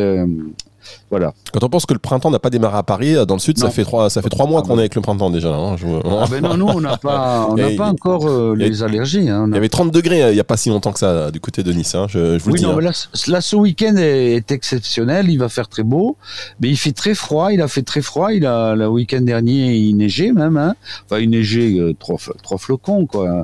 Voilà. 1.13 1.32
Quand 1.53 1.63
on 1.63 1.70
pense 1.70 1.86
que 1.86 1.93
le 1.93 2.00
printemps 2.00 2.32
n'a 2.32 2.39
pas 2.39 2.50
démarré 2.50 2.75
à 2.77 2.82
Paris, 2.82 3.13
dans 3.27 3.36
le 3.36 3.39
sud, 3.39 3.60
ça 3.60 3.70
fait 3.70 3.84
trois, 3.84 4.10
ça 4.10 4.24
fait 4.24 4.29
trois 4.29 4.48
mois 4.48 4.63
qu'on 4.63 4.77
est 4.77 4.79
avec 4.79 4.96
le 4.96 5.01
printemps 5.01 5.29
déjà. 5.29 5.53
hein. 5.53 5.75
Je- 5.77 5.86
Ah 6.10 6.25
ben 6.27 6.41
non, 6.41 6.58
nous 6.58 6.65
on 6.70 6.82
n'a 6.82 6.98
pas, 6.98 7.46
on 7.51 7.53
n'a 7.55 7.70
Et- 7.70 7.75
pas 7.75 7.89
encore 7.89 8.25
euh, 8.27 8.53
a- 8.53 8.55
les 8.55 8.82
allergies. 8.82 9.29
hein. 9.29 9.43
On 9.46 9.48
Il 9.50 9.53
a- 9.53 9.55
y 9.55 9.60
avait 9.60 9.70
30 9.70 9.91
degrés 9.91 10.24
euh, 10.24 10.32
il 10.32 10.34
n'y 10.34 10.39
a 10.39 10.43
pas 10.43 10.58
si 10.58 10.70
longtemps 10.70 10.91
que 10.91 10.98
ça 10.98 11.29
du 11.29 11.39
côté 11.39 11.62
de 11.62 11.72
Nice, 11.72 11.93
hein, 11.93 12.08
je, 12.10 12.39
je 12.39 12.43
vous 12.43 12.48
Oui, 12.50 12.53
le 12.53 12.58
dis. 12.60 12.63
non, 12.65 12.72
hein. 12.72 12.77
mais 12.79 13.32
là, 13.32 13.41
ce 13.41 13.55
week-end 13.55 13.96
est, 13.98 14.34
est 14.38 14.51
exceptionnel. 14.51 15.29
Il 15.29 15.38
va 15.38 15.50
faire 15.50 15.67
très 15.67 15.84
beau, 15.84 16.17
mais 16.60 16.70
il 16.70 16.77
fait 16.77 16.93
très 16.93 17.13
froid. 17.13 17.51
Il 17.53 17.62
a 17.62 17.67
fait 17.67 17.84
très 17.84 18.01
froid. 18.01 18.34
Il 18.34 18.48
a 18.48 18.74
le 18.74 18.88
week-end 18.88 19.22
dernier, 19.22 19.75
il 19.75 19.96
neigeait 19.98 20.32
même. 20.32 20.58
Hein. 20.58 20.74
Enfin, 21.05 21.22
il 21.22 21.29
neigeait 21.29 21.77
euh, 21.79 21.93
trois, 22.00 22.17
trois 22.41 22.58
flocons, 22.58 23.05
quoi. 23.05 23.24
Ouais. 23.25 23.43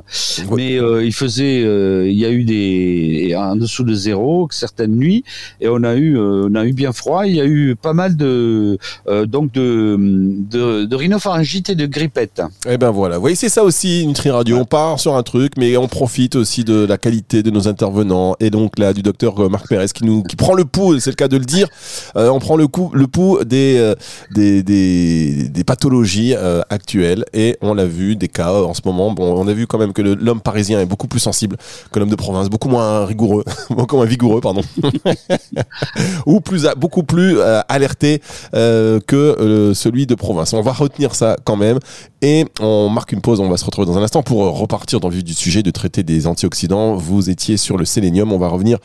Mais 0.56 0.80
euh, 0.80 1.04
il 1.04 1.12
faisait, 1.12 1.62
euh, 1.64 2.08
il 2.10 2.18
y 2.18 2.24
a 2.24 2.30
eu 2.30 2.42
des 2.44 3.34
en 3.36 3.54
dessous 3.56 3.84
de 3.84 3.94
zéro 3.94 4.48
certaines 4.50 4.96
nuits, 4.96 5.22
et 5.60 5.68
on 5.68 5.82
a 5.84 5.94
eu, 5.94 6.16
euh, 6.18 6.48
on 6.50 6.54
a 6.56 6.64
eu 6.64 6.72
bien 6.72 6.92
froid. 6.92 7.26
Il 7.26 7.36
y 7.36 7.40
a 7.40 7.44
eu 7.44 7.59
pas 7.80 7.92
mal 7.92 8.16
de, 8.16 8.78
euh, 9.08 9.26
donc 9.26 9.52
de, 9.52 9.96
de, 9.96 10.94
rhinopharyngite 10.94 11.70
et 11.70 11.74
de 11.74 11.86
grippette. 11.86 12.42
Eh 12.68 12.78
ben 12.78 12.90
voilà, 12.90 13.16
vous 13.16 13.22
voyez, 13.22 13.36
c'est 13.36 13.48
ça 13.48 13.64
aussi, 13.64 14.06
Nutri 14.06 14.30
Radio. 14.30 14.56
On 14.56 14.64
part 14.64 15.00
sur 15.00 15.16
un 15.16 15.22
truc, 15.22 15.52
mais 15.56 15.76
on 15.76 15.88
profite 15.88 16.36
aussi 16.36 16.64
de 16.64 16.84
la 16.84 16.98
qualité 16.98 17.42
de 17.42 17.50
nos 17.50 17.68
intervenants 17.68 18.36
et 18.40 18.50
donc 18.50 18.78
là 18.78 18.92
du 18.92 19.02
docteur 19.02 19.38
euh, 19.40 19.48
Marc 19.48 19.68
Pérez 19.68 19.86
qui 19.88 20.04
nous 20.04 20.22
qui 20.22 20.36
prend 20.36 20.54
le 20.54 20.64
pouls, 20.64 20.98
c'est 21.00 21.10
le 21.10 21.16
cas 21.16 21.28
de 21.28 21.36
le 21.36 21.44
dire. 21.44 21.68
Euh, 22.16 22.28
on 22.28 22.38
prend 22.38 22.56
le 22.56 22.66
coup, 22.66 22.90
le 22.94 23.06
pouls 23.06 23.44
des 23.44 23.76
euh, 23.78 23.94
des, 24.34 24.62
des, 24.62 25.48
des 25.48 25.64
pathologies 25.64 26.34
actuelles 26.68 27.24
et 27.32 27.56
on 27.60 27.74
l'a 27.74 27.86
vu 27.86 28.16
des 28.16 28.28
cas 28.28 28.52
en 28.52 28.74
ce 28.74 28.82
moment. 28.84 29.12
Bon, 29.12 29.34
on 29.36 29.46
a 29.48 29.52
vu 29.52 29.66
quand 29.66 29.78
même 29.78 29.92
que 29.92 30.02
l'homme 30.02 30.40
parisien 30.40 30.80
est 30.80 30.86
beaucoup 30.86 31.08
plus 31.08 31.20
sensible 31.20 31.56
que 31.92 31.98
l'homme 31.98 32.10
de 32.10 32.16
province, 32.16 32.48
beaucoup 32.48 32.68
moins 32.68 33.04
rigoureux, 33.04 33.44
beaucoup 33.70 33.96
moins 33.96 34.06
vigoureux, 34.06 34.40
pardon, 34.40 34.62
ou 36.26 36.40
plus 36.40 36.66
beaucoup 36.76 37.02
plus 37.02 37.38
euh, 37.50 37.62
alerté 37.68 38.22
euh, 38.54 39.00
que 39.06 39.16
euh, 39.16 39.74
celui 39.74 40.06
de 40.06 40.14
province. 40.14 40.52
On 40.52 40.62
va 40.62 40.72
retenir 40.72 41.14
ça 41.14 41.36
quand 41.44 41.56
même. 41.56 41.78
Et 42.22 42.46
on 42.60 42.88
marque 42.88 43.12
une 43.12 43.20
pause, 43.20 43.40
on 43.40 43.48
va 43.48 43.56
se 43.56 43.64
retrouver 43.64 43.86
dans 43.86 43.98
un 43.98 44.02
instant 44.02 44.22
pour 44.22 44.58
repartir 44.58 45.00
dans 45.00 45.08
le 45.08 45.14
vif 45.14 45.24
du 45.24 45.34
sujet 45.34 45.62
de 45.62 45.70
traiter 45.70 46.02
des 46.02 46.26
antioxydants. 46.26 46.94
Vous 46.96 47.30
étiez 47.30 47.56
sur 47.56 47.76
le 47.76 47.84
sélénium, 47.84 48.32
on 48.32 48.38
va 48.38 48.48
revenir 48.48 48.78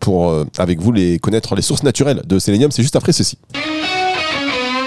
pour 0.00 0.34
avec 0.58 0.80
vous 0.80 0.92
les 0.92 1.18
connaître 1.18 1.54
les 1.54 1.62
sources 1.62 1.82
naturelles 1.82 2.22
de 2.26 2.38
sélénium. 2.38 2.70
C'est 2.70 2.82
juste 2.82 2.96
après 2.96 3.12
ceci. 3.12 3.36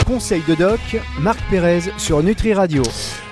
Conseil 0.08 0.42
de 0.48 0.56
doc, 0.56 0.80
Marc 1.20 1.38
Pérez 1.50 1.82
sur 1.98 2.24
Nutri 2.24 2.54
Radio. 2.54 2.82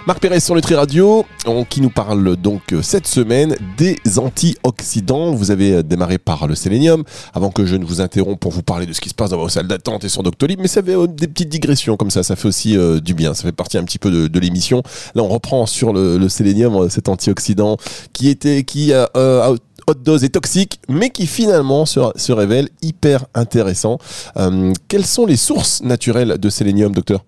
Marc 0.08 0.20
Pérez 0.20 0.42
sur 0.42 0.56
Nutri 0.56 0.76
Radio, 0.76 1.26
qui 1.70 1.80
nous 1.80 1.90
parle 1.90 2.36
donc 2.36 2.74
euh, 2.74 2.82
cette 2.82 3.08
semaine 3.08 3.56
des 3.78 3.98
antioxydants. 4.18 5.32
Vous 5.32 5.52
avez 5.52 5.76
euh, 5.76 5.84
démarré 5.84 6.18
par 6.18 6.48
le 6.48 6.54
sélénium, 6.54 7.06
avant 7.34 7.50
que 7.50 7.66
je 7.66 7.78
ne 7.78 7.86
vous 7.86 8.02
interrompe 8.02 8.42
pour 8.42 8.52
vous 8.52 8.62
parler 8.62 8.86
de 8.86 8.92
ce 8.92 9.00
qui 9.00 9.08
se 9.08 9.16
passe 9.16 9.30
dans 9.30 9.38
vos 9.38 9.48
salles 9.48 9.68
d'attente 9.68 10.04
et 10.04 10.10
sur 10.10 10.22
Doctolib, 10.22 10.60
mais 10.60 10.68
ça 10.68 10.84
fait 10.84 10.98
euh, 10.98 11.08
des 11.08 11.30
petites 11.30 11.48
digressions 11.48 11.96
comme 11.96 12.12
ça, 12.12 12.24
ça 12.24 12.36
fait 12.36 12.50
aussi 12.50 12.78
du 13.02 13.14
bien, 13.14 13.34
ça 13.34 13.44
fait 13.44 13.54
partie 13.54 13.78
un 13.78 13.86
petit 13.86 13.98
peu 13.98 14.12
de, 14.12 14.40
l'émission. 14.40 14.84
Là, 15.16 15.24
on 15.24 15.30
reprend 15.30 15.66
sur 15.66 15.94
le, 15.94 16.18
le 16.18 16.28
sélénium, 16.28 16.90
cet 16.90 17.08
antioxydant 17.08 17.78
qui 18.12 18.28
était, 18.28 18.64
qui 18.64 18.92
euh, 18.92 19.06
euh, 19.16 19.56
haute 19.88 20.04
dose 20.04 20.24
est 20.24 20.30
toxique, 20.30 20.80
mais 20.90 21.10
qui 21.10 21.28
finalement 21.28 21.86
se, 21.86 22.00
se 22.16 22.32
révèle 22.32 22.70
hyper 22.82 23.26
intéressant. 23.34 23.98
Euh, 24.38 24.74
quelles 24.88 25.06
sont 25.06 25.26
les 25.26 25.38
sources 25.38 25.82
naturelles 25.82 26.38
de 26.38 26.50
sélénium, 26.50 26.94
docteur? 26.94 27.24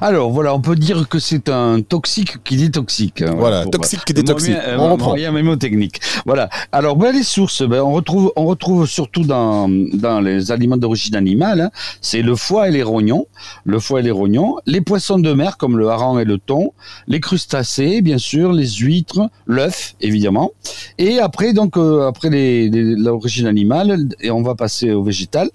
Alors 0.00 0.30
voilà, 0.30 0.54
on 0.54 0.60
peut 0.60 0.76
dire 0.76 1.08
que 1.08 1.18
c'est 1.18 1.48
un 1.48 1.80
toxique 1.82 2.42
qui 2.44 2.56
détoxique. 2.56 3.22
hein, 3.22 3.34
Voilà, 3.36 3.62
pour- 3.62 3.70
toxique 3.72 4.04
qui 4.04 4.12
Le 4.12 4.22
détoxique. 4.22 4.54
moyen- 4.54 4.78
On 4.78 4.88
euh, 4.88 4.92
reprend. 4.92 5.08
moyen 5.10 5.32
mémotechnique. 5.32 6.00
Voilà. 6.26 6.48
Alors, 6.72 6.96
ben, 6.96 7.12
les 7.12 7.22
sources, 7.22 7.62
ben, 7.62 7.80
on 7.82 7.92
retrouve, 7.92 8.32
on 8.36 8.46
retrouve 8.46 8.86
surtout 8.86 9.22
dans, 9.22 9.68
dans 9.68 10.20
les 10.20 10.50
aliments 10.52 10.76
d'origine 10.76 11.14
animale. 11.16 11.60
hein. 11.60 11.70
c'est 12.00 12.22
le 12.22 12.34
foie 12.36 12.68
et 12.68 12.70
les 12.72 12.82
rognons, 12.82 13.26
le 13.64 13.78
foie 13.78 14.00
et 14.00 14.02
les 14.02 14.10
rognons, 14.10 14.56
les 14.66 14.80
poissons 14.80 15.18
de 15.18 15.32
mer 15.32 15.56
comme 15.56 15.76
le 15.78 15.88
hareng 15.88 16.18
et 16.20 16.24
le 16.24 16.38
thon, 16.38 16.72
les 17.06 17.20
crustacés, 17.20 18.00
bien 18.02 18.18
sûr, 18.18 18.52
les 18.52 18.68
huîtres, 18.68 19.28
l'œuf, 19.46 19.94
évidemment. 20.00 20.50
Et 20.98 21.18
après, 21.18 21.52
donc, 21.52 21.76
euh, 21.76 22.06
après 22.08 22.28
l'origine 22.30 23.46
animale, 23.46 24.08
et 24.20 24.30
on 24.30 24.42
va 24.42 24.54
passer 24.54 24.92
au 24.92 25.02
végétal. 25.02 25.50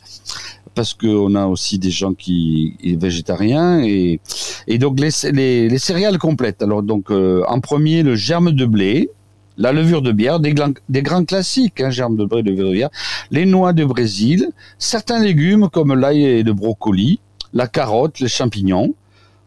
Parce 0.76 0.94
qu'on 0.94 1.36
a 1.36 1.46
aussi 1.46 1.78
des 1.78 1.92
gens 1.92 2.14
qui 2.14 2.76
sont 2.84 2.98
végétariens 2.98 3.84
et, 3.84 4.20
et 4.68 4.78
donc 4.80 5.00
les, 5.00 5.10
les, 5.32 5.70
les 5.70 5.78
céréales 5.78 6.18
complètes. 6.18 6.64
Alors 6.64 6.82
donc 6.82 7.12
euh, 7.12 7.44
en 7.48 7.60
premier 7.60 8.02
le 8.02 8.16
germe 8.16 8.52
de 8.52 8.66
blé, 8.66 9.10
la 9.58 9.72
levure 9.72 10.02
de 10.02 10.12
bière, 10.12 10.40
des, 10.40 10.54
glan- 10.54 10.74
des 10.90 11.04
grains 11.04 11.26
classiques, 11.26 11.80
hein, 11.80 11.92
germe 11.92 12.18
de 12.18 12.26
blé, 12.26 12.42
levure 12.42 12.70
de 12.70 12.74
bière, 12.74 12.90
les 13.30 13.46
noix 13.46 13.72
de 13.72 13.86
Brésil, 13.86 14.50
certains 14.80 15.20
légumes 15.20 15.70
comme 15.72 15.94
l'ail 15.94 16.24
et 16.24 16.44
le 16.44 16.54
brocoli, 16.54 17.20
la 17.54 17.68
carotte, 17.68 18.20
les 18.20 18.28
champignons. 18.28 18.96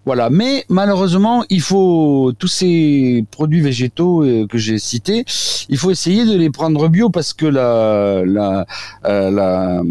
Voilà, 0.06 0.30
mais 0.30 0.64
malheureusement, 0.68 1.44
il 1.50 1.60
faut 1.60 2.32
tous 2.38 2.46
ces 2.46 3.25
produits 3.32 3.60
végétaux 3.60 4.22
euh, 4.22 4.46
que 4.46 4.56
j'ai 4.56 4.78
cités, 4.78 5.25
il 5.68 5.76
faut 5.76 5.90
essayer 5.90 6.25
de 6.25 6.36
les 6.36 6.48
prendre 6.48 6.88
bio 6.88 7.10
parce 7.10 7.34
que 7.34 7.44
la 7.44 8.22
la 8.25 8.66
euh, 9.04 9.82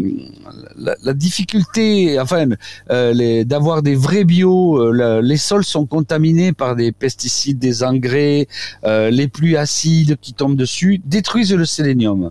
la, 0.78 1.12
difficulté, 1.12 2.18
enfin, 2.18 2.48
euh, 2.90 3.44
d'avoir 3.44 3.82
des 3.82 3.94
vrais 3.94 4.24
bio, 4.24 4.90
les 4.90 5.36
sols 5.36 5.64
sont 5.64 5.84
contaminés 5.84 6.54
par 6.54 6.76
des 6.76 6.92
pesticides, 6.92 7.58
des 7.58 7.84
engrais, 7.84 8.48
les 8.86 9.28
pluies 9.28 9.58
acides 9.58 10.16
qui 10.22 10.32
tombent 10.32 10.56
dessus 10.56 10.98
détruisent 11.04 11.52
le 11.52 11.66
sélénium. 11.66 12.30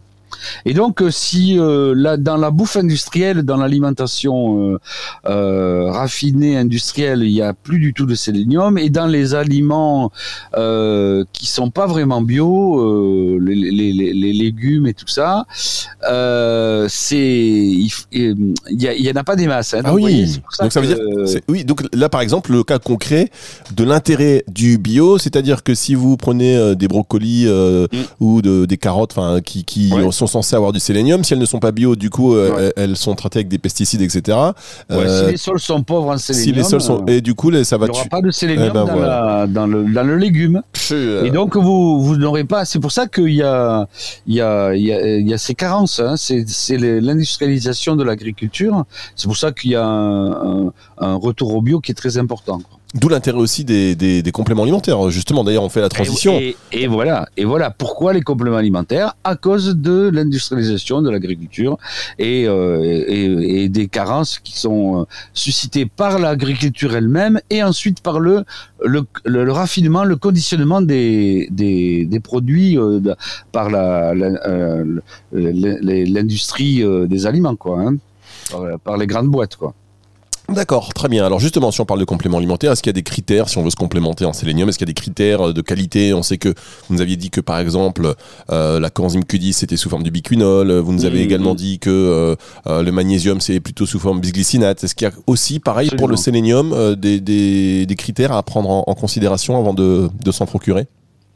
Et 0.65 0.74
donc, 0.74 1.01
euh, 1.01 1.12
si 1.12 1.58
euh, 1.60 1.94
là, 1.96 2.18
dans 2.18 2.38
la 2.38 2.51
bouffe 2.51 2.75
industrielle, 2.77 3.44
dans 3.44 3.58
l'alimentation 3.58 4.72
euh, 4.74 4.80
euh, 5.27 5.92
raffinée 5.92 6.58
industrielle, 6.58 7.22
il 7.24 7.34
n'y 7.34 7.42
a 7.42 7.54
plus 7.54 7.80
du 7.80 7.94
tout 7.94 8.06
de 8.06 8.15
sélénium, 8.15 8.77
et 8.77 8.89
dans 8.89 9.08
les 9.08 9.36
aliments 9.36 10.12
qui 11.34 11.46
sont 11.48 11.70
pas 11.70 11.88
vraiment 11.88 12.22
bio, 12.22 13.38
les, 13.39 13.56
les- 13.56 13.92
les- 13.94 14.13
les 14.13 14.34
légumes 14.34 14.88
et 14.88 14.94
tout 14.94 15.08
ça, 15.08 15.46
c'est 16.88 17.18
il 17.18 17.92
il 18.12 19.04
y, 19.06 19.12
en 19.12 19.15
a 19.15 19.24
pas 19.24 19.36
des 19.36 19.48
masses. 19.48 19.74
hein. 19.74 19.82
Ah 19.84 19.89
Donc, 19.89 19.96
oui, 19.98 20.01
voyez, 20.01 20.25
donc 20.62 20.72
ça 20.72 20.82
veut 20.82 20.88
dire 20.88 20.98
Oui, 21.48 21.63
donc 21.63 21.84
là 21.94 22.10
par 22.10 22.22
exemple, 22.22 22.51
le 22.51 22.63
cas 22.63 22.80
concret 22.80 23.30
de 23.75 23.84
l'intérêt 23.84 24.44
du 24.48 24.77
bio, 24.77 25.18
c'est-à-dire 25.18 25.63
que 25.63 25.74
si 25.75 25.96
vous 25.96 26.18
prenez 26.18 26.75
des 26.75 26.88
brocolis 26.88 27.46
Mm. 27.46 27.88
ou 28.20 28.42
de- 28.42 28.65
des 28.65 28.77
carottes 28.77 29.13
enfin, 29.18 29.42
qui, 29.42 29.63
qui 29.63 29.92
Ouais. 29.94 30.12
sont 30.12 30.25
censées 30.27 30.55
avoir 30.55 30.72
du 30.72 30.79
sélénium, 30.79 31.24
si 31.24 31.34
elles 31.34 31.39
ne 31.39 31.46
sont 31.46 31.60
pas 31.60 31.72
bio, 31.72 31.96
du 31.96 32.10
coup, 32.10 32.36
euh, 32.36 32.51
Ouais. 32.55 32.74
elles, 32.77 32.96
sont 32.98 33.13
traitées 33.15 33.39
avec 33.39 33.48
des 33.48 33.58
pesticides, 33.58 34.01
etc. 34.01 34.38
ouais, 34.89 34.96
Euh, 34.98 35.25
si 35.25 35.32
les 35.32 35.38
sols 35.38 35.60
sont 35.60 35.84
pauvres 35.84 36.10
en 36.13 36.17
sélénium, 36.17 36.46
si 36.46 36.51
les 36.53 36.63
sols 36.63 36.82
sont... 36.82 37.01
euh, 37.01 37.12
Et 37.13 37.22
du 37.22 37.34
coup, 37.36 37.50
les- 37.50 37.63
ça 37.63 37.75
il 37.75 37.79
va 37.79 37.86
n'y 37.88 37.91
aura 37.91 38.05
pas 38.05 38.22
de 38.22 38.32
sélénium 38.32 38.67
Eh 38.70 38.74
ben 38.74 38.86
dans, 38.86 38.94
voilà. 38.94 39.08
la- 39.41 39.48
dans 39.48 39.67
le, 39.67 39.84
dans 39.91 40.03
le 40.03 40.17
légume. 40.17 40.62
Euh, 40.91 41.24
Et 41.25 41.32
donc 41.32 41.55
vous 41.58 42.01
vous 42.01 42.17
n'aurez 42.17 42.44
pas. 42.44 42.65
C'est 42.65 42.79
pour 42.79 42.91
ça 42.91 43.08
qu'il 43.08 43.29
y 43.34 43.41
a 43.44 43.88
il 44.27 44.36
y 44.36 44.41
a 44.41 44.74
il 44.75 44.84
y 44.86 44.94
a, 44.94 45.17
il 45.17 45.27
y 45.27 45.34
a 45.34 45.38
ces 45.38 45.55
carences. 45.55 46.00
Hein. 46.00 46.15
C'est 46.17 46.77
l'industrialisation 46.77 47.96
de 47.96 48.03
l'agriculture. 48.03 48.86
C'est 49.15 49.27
pour 49.27 49.38
ça 49.38 49.51
qu'il 49.51 49.72
y 49.72 49.75
a 49.75 49.86
un, 49.86 50.32
un- 50.67 50.72
un 51.00 51.15
retour 51.15 51.53
au 51.55 51.62
bio 51.62 51.79
qui 51.79 51.91
est 51.91 51.96
très 51.96 52.17
important. 52.17 52.60
D'où 52.96 53.10
l'intérêt 53.10 53.38
aussi 53.38 53.64
des, 53.66 53.94
des- 53.96 54.24
des 54.24 54.32
compléments 54.32 54.64
alimentaires. 54.64 55.10
Justement, 55.10 55.44
d'ailleurs, 55.44 55.64
on 55.64 55.70
fait 55.70 55.82
la 55.82 55.90
transition. 55.90 56.34
Et, 56.40 56.56
et- 56.72 56.84
et 56.84 56.88
voilà. 56.88 57.28
Et 57.36 57.44
voilà 57.46 57.70
pourquoi 57.70 58.14
les 58.14 58.22
compléments 58.22 58.56
alimentaires 58.58 59.16
à 59.24 59.36
cause 59.36 59.75
de 59.75 60.10
l'industrialisation 60.14 61.02
de 61.02 61.10
l'agriculture 61.10 61.78
et, 62.20 62.48
euh, 62.48 62.82
et, 63.08 63.64
et 63.64 63.70
des 63.70 63.88
carences 63.88 64.40
qui 64.40 64.58
sont 64.58 65.02
euh, 65.02 65.06
suscitées 65.34 65.86
par 65.86 66.20
l'agriculture 66.20 66.96
elle-même 66.96 67.40
et 67.50 67.62
ensuite 67.64 68.00
par 68.02 68.20
le 68.20 68.44
le, 68.84 69.02
le- 69.25 69.44
le 69.46 69.52
raffinement, 69.52 70.04
le 70.04 70.16
conditionnement 70.16 70.82
des, 70.82 71.48
des, 71.52 72.06
des 72.06 72.20
produits 72.20 72.78
euh, 72.78 73.00
de- 73.00 73.16
par 73.52 73.70
la, 73.70 74.14
la- 74.14 74.84
l'industrie 75.34 76.82
euh, 76.84 77.08
des 77.08 77.25
aliments, 77.25 77.56
quoi, 77.56 77.82
hein, 77.82 77.96
par, 78.52 78.80
par 78.80 78.98
les 78.98 79.08
grandes 79.08 79.28
boîtes, 79.28 79.56
quoi. 79.56 79.74
D'accord, 80.48 80.94
très 80.94 81.08
bien. 81.10 81.25
Alors 81.25 81.40
justement, 81.40 81.72
si 81.72 81.82
on 81.82 81.86
parle 81.86 82.00
de 82.00 82.06
compléments 82.06 82.38
alimentaires, 82.38 82.72
est-ce 82.72 82.84
qu'il 82.84 82.90
y 82.90 82.92
a 82.92 82.94
des 82.94 83.04
critères 83.04 83.50
si 83.50 83.58
on 83.58 83.64
veut 83.64 83.72
se 83.72 83.75
complémenter 83.75 84.25
en 84.25 84.34
sélénium 84.34 84.70
Est-ce 84.70 84.78
qu'il 84.78 84.88
y 84.88 84.92
a 84.92 84.94
des 84.94 85.02
critères 85.02 85.48
euh, 85.50 85.54
de 85.54 85.62
qualité? 85.62 86.14
On 86.14 86.22
sait 86.22 86.38
que 86.38 86.50
vous 86.50 86.96
nous 86.96 87.02
aviez 87.02 87.16
dit 87.16 87.32
que 87.32 87.42
par 87.42 87.58
exemple 87.60 88.14
euh, 88.52 88.80
la 88.80 88.90
coenzyme 88.92 89.24
Q10 89.24 89.54
c'était 89.54 89.75
sous 89.75 89.90
forme 89.90 90.04
de 90.04 90.10
biquinol. 90.12 90.72
Vous 90.72 90.92
nous 90.94 91.06
avez 91.06 91.18
Mhm. 91.20 91.25
également 91.25 91.56
dit 91.56 91.80
que 91.80 91.90
euh, 91.90 92.36
euh, 92.68 92.84
le 92.84 92.92
magnésium 92.92 93.42
c'est 93.42 93.60
plutôt 93.60 93.86
sous 93.88 94.00
forme 94.00 94.18
de 94.18 94.22
bisglycinate. 94.22 94.84
Est-ce 94.84 94.94
qu'il 94.94 95.08
y 95.08 95.12
a 95.12 95.14
aussi 95.28 95.60
pareil 95.60 95.90
pour 95.98 96.08
le 96.08 96.16
sélénium 96.16 96.74
euh, 96.74 96.96
des, 96.96 97.20
des, 97.20 97.86
des 97.88 97.96
critères 97.96 98.32
à 98.32 98.44
prendre 98.44 98.70
en, 98.70 98.84
en 98.86 98.94
considération 98.96 99.58
avant 99.58 99.74
de, 99.74 100.10
de 100.24 100.32
s'en 100.32 100.46
procurer? 100.46 100.86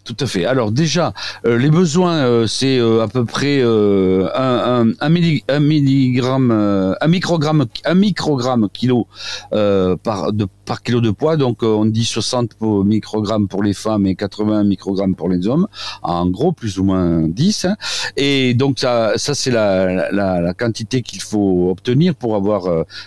Tout 0.10 0.26
à 0.26 0.26
fait. 0.26 0.44
Alors 0.44 0.72
déjà, 0.72 1.14
euh, 1.46 1.60
les 1.60 1.70
besoins, 1.70 2.16
euh, 2.26 2.48
c'est 2.48 2.80
euh, 2.80 3.04
à 3.04 3.08
peu 3.08 3.26
près 3.26 3.60
euh, 3.62 4.28
un, 4.34 4.88
un, 4.88 5.08
un, 5.08 5.14
un 5.48 5.60
milligramme, 5.60 6.50
euh, 6.52 6.96
un 7.00 7.08
microgramme, 7.08 7.68
un 7.86 7.94
microgramme 7.94 8.70
kilo 8.74 9.06
euh, 9.54 9.96
par 9.98 10.34
de 10.34 10.48
par 10.70 10.84
kilo 10.84 11.02
de 11.02 11.10
poids. 11.10 11.36
Donc 11.36 11.64
on 11.64 11.86
dit 11.86 12.06
60 12.06 12.52
microgrammes 12.86 13.48
pour 13.48 13.64
les 13.64 13.74
femmes 13.74 14.06
et 14.06 14.16
80 14.16 14.64
microgrammes 14.66 15.16
pour 15.16 15.28
les 15.28 15.48
hommes. 15.48 15.68
En 16.04 16.28
gros, 16.28 16.52
plus 16.52 16.78
ou 16.80 16.84
moins 16.84 17.28
10. 17.28 17.66
Hein. 17.66 17.76
Et 18.16 18.54
donc 18.54 18.78
ça, 18.78 19.14
ça 19.16 19.34
c'est 19.34 19.50
la, 19.50 20.12
la, 20.12 20.40
la, 20.40 20.54
quantité 20.54 21.02
qu'il 21.02 21.22
faut 21.22 21.70
obtenir 21.72 22.14
pour 22.14 22.36
avoir 22.36 22.62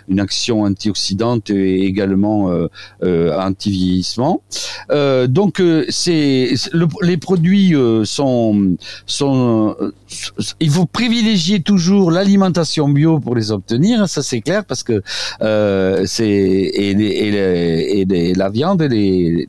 une 0.09 0.21
action 0.21 0.63
antioxydante 0.63 1.51
et 1.51 1.85
également 1.85 2.51
anti-vieillissement. 3.03 4.43
donc 5.29 5.63
c'est 5.89 6.55
les 7.03 7.17
produits 7.29 7.75
sont 8.05 8.77
sont 9.07 9.77
il 10.61 10.71
faut 10.71 10.87
privilégier 10.87 11.63
toujours 11.63 12.11
l'alimentation 12.11 12.89
bio 12.89 13.21
pour 13.21 13.35
les 13.35 13.53
obtenir, 13.53 14.09
ça 14.09 14.23
c'est 14.23 14.41
clair 14.41 14.65
parce 14.65 14.83
que 14.83 15.03
euh, 15.43 16.05
c'est 16.07 16.27
et, 16.27 16.91
et, 16.91 17.31
et, 17.53 18.35
la 18.35 18.49
viande 18.49 18.83
et 18.83 18.89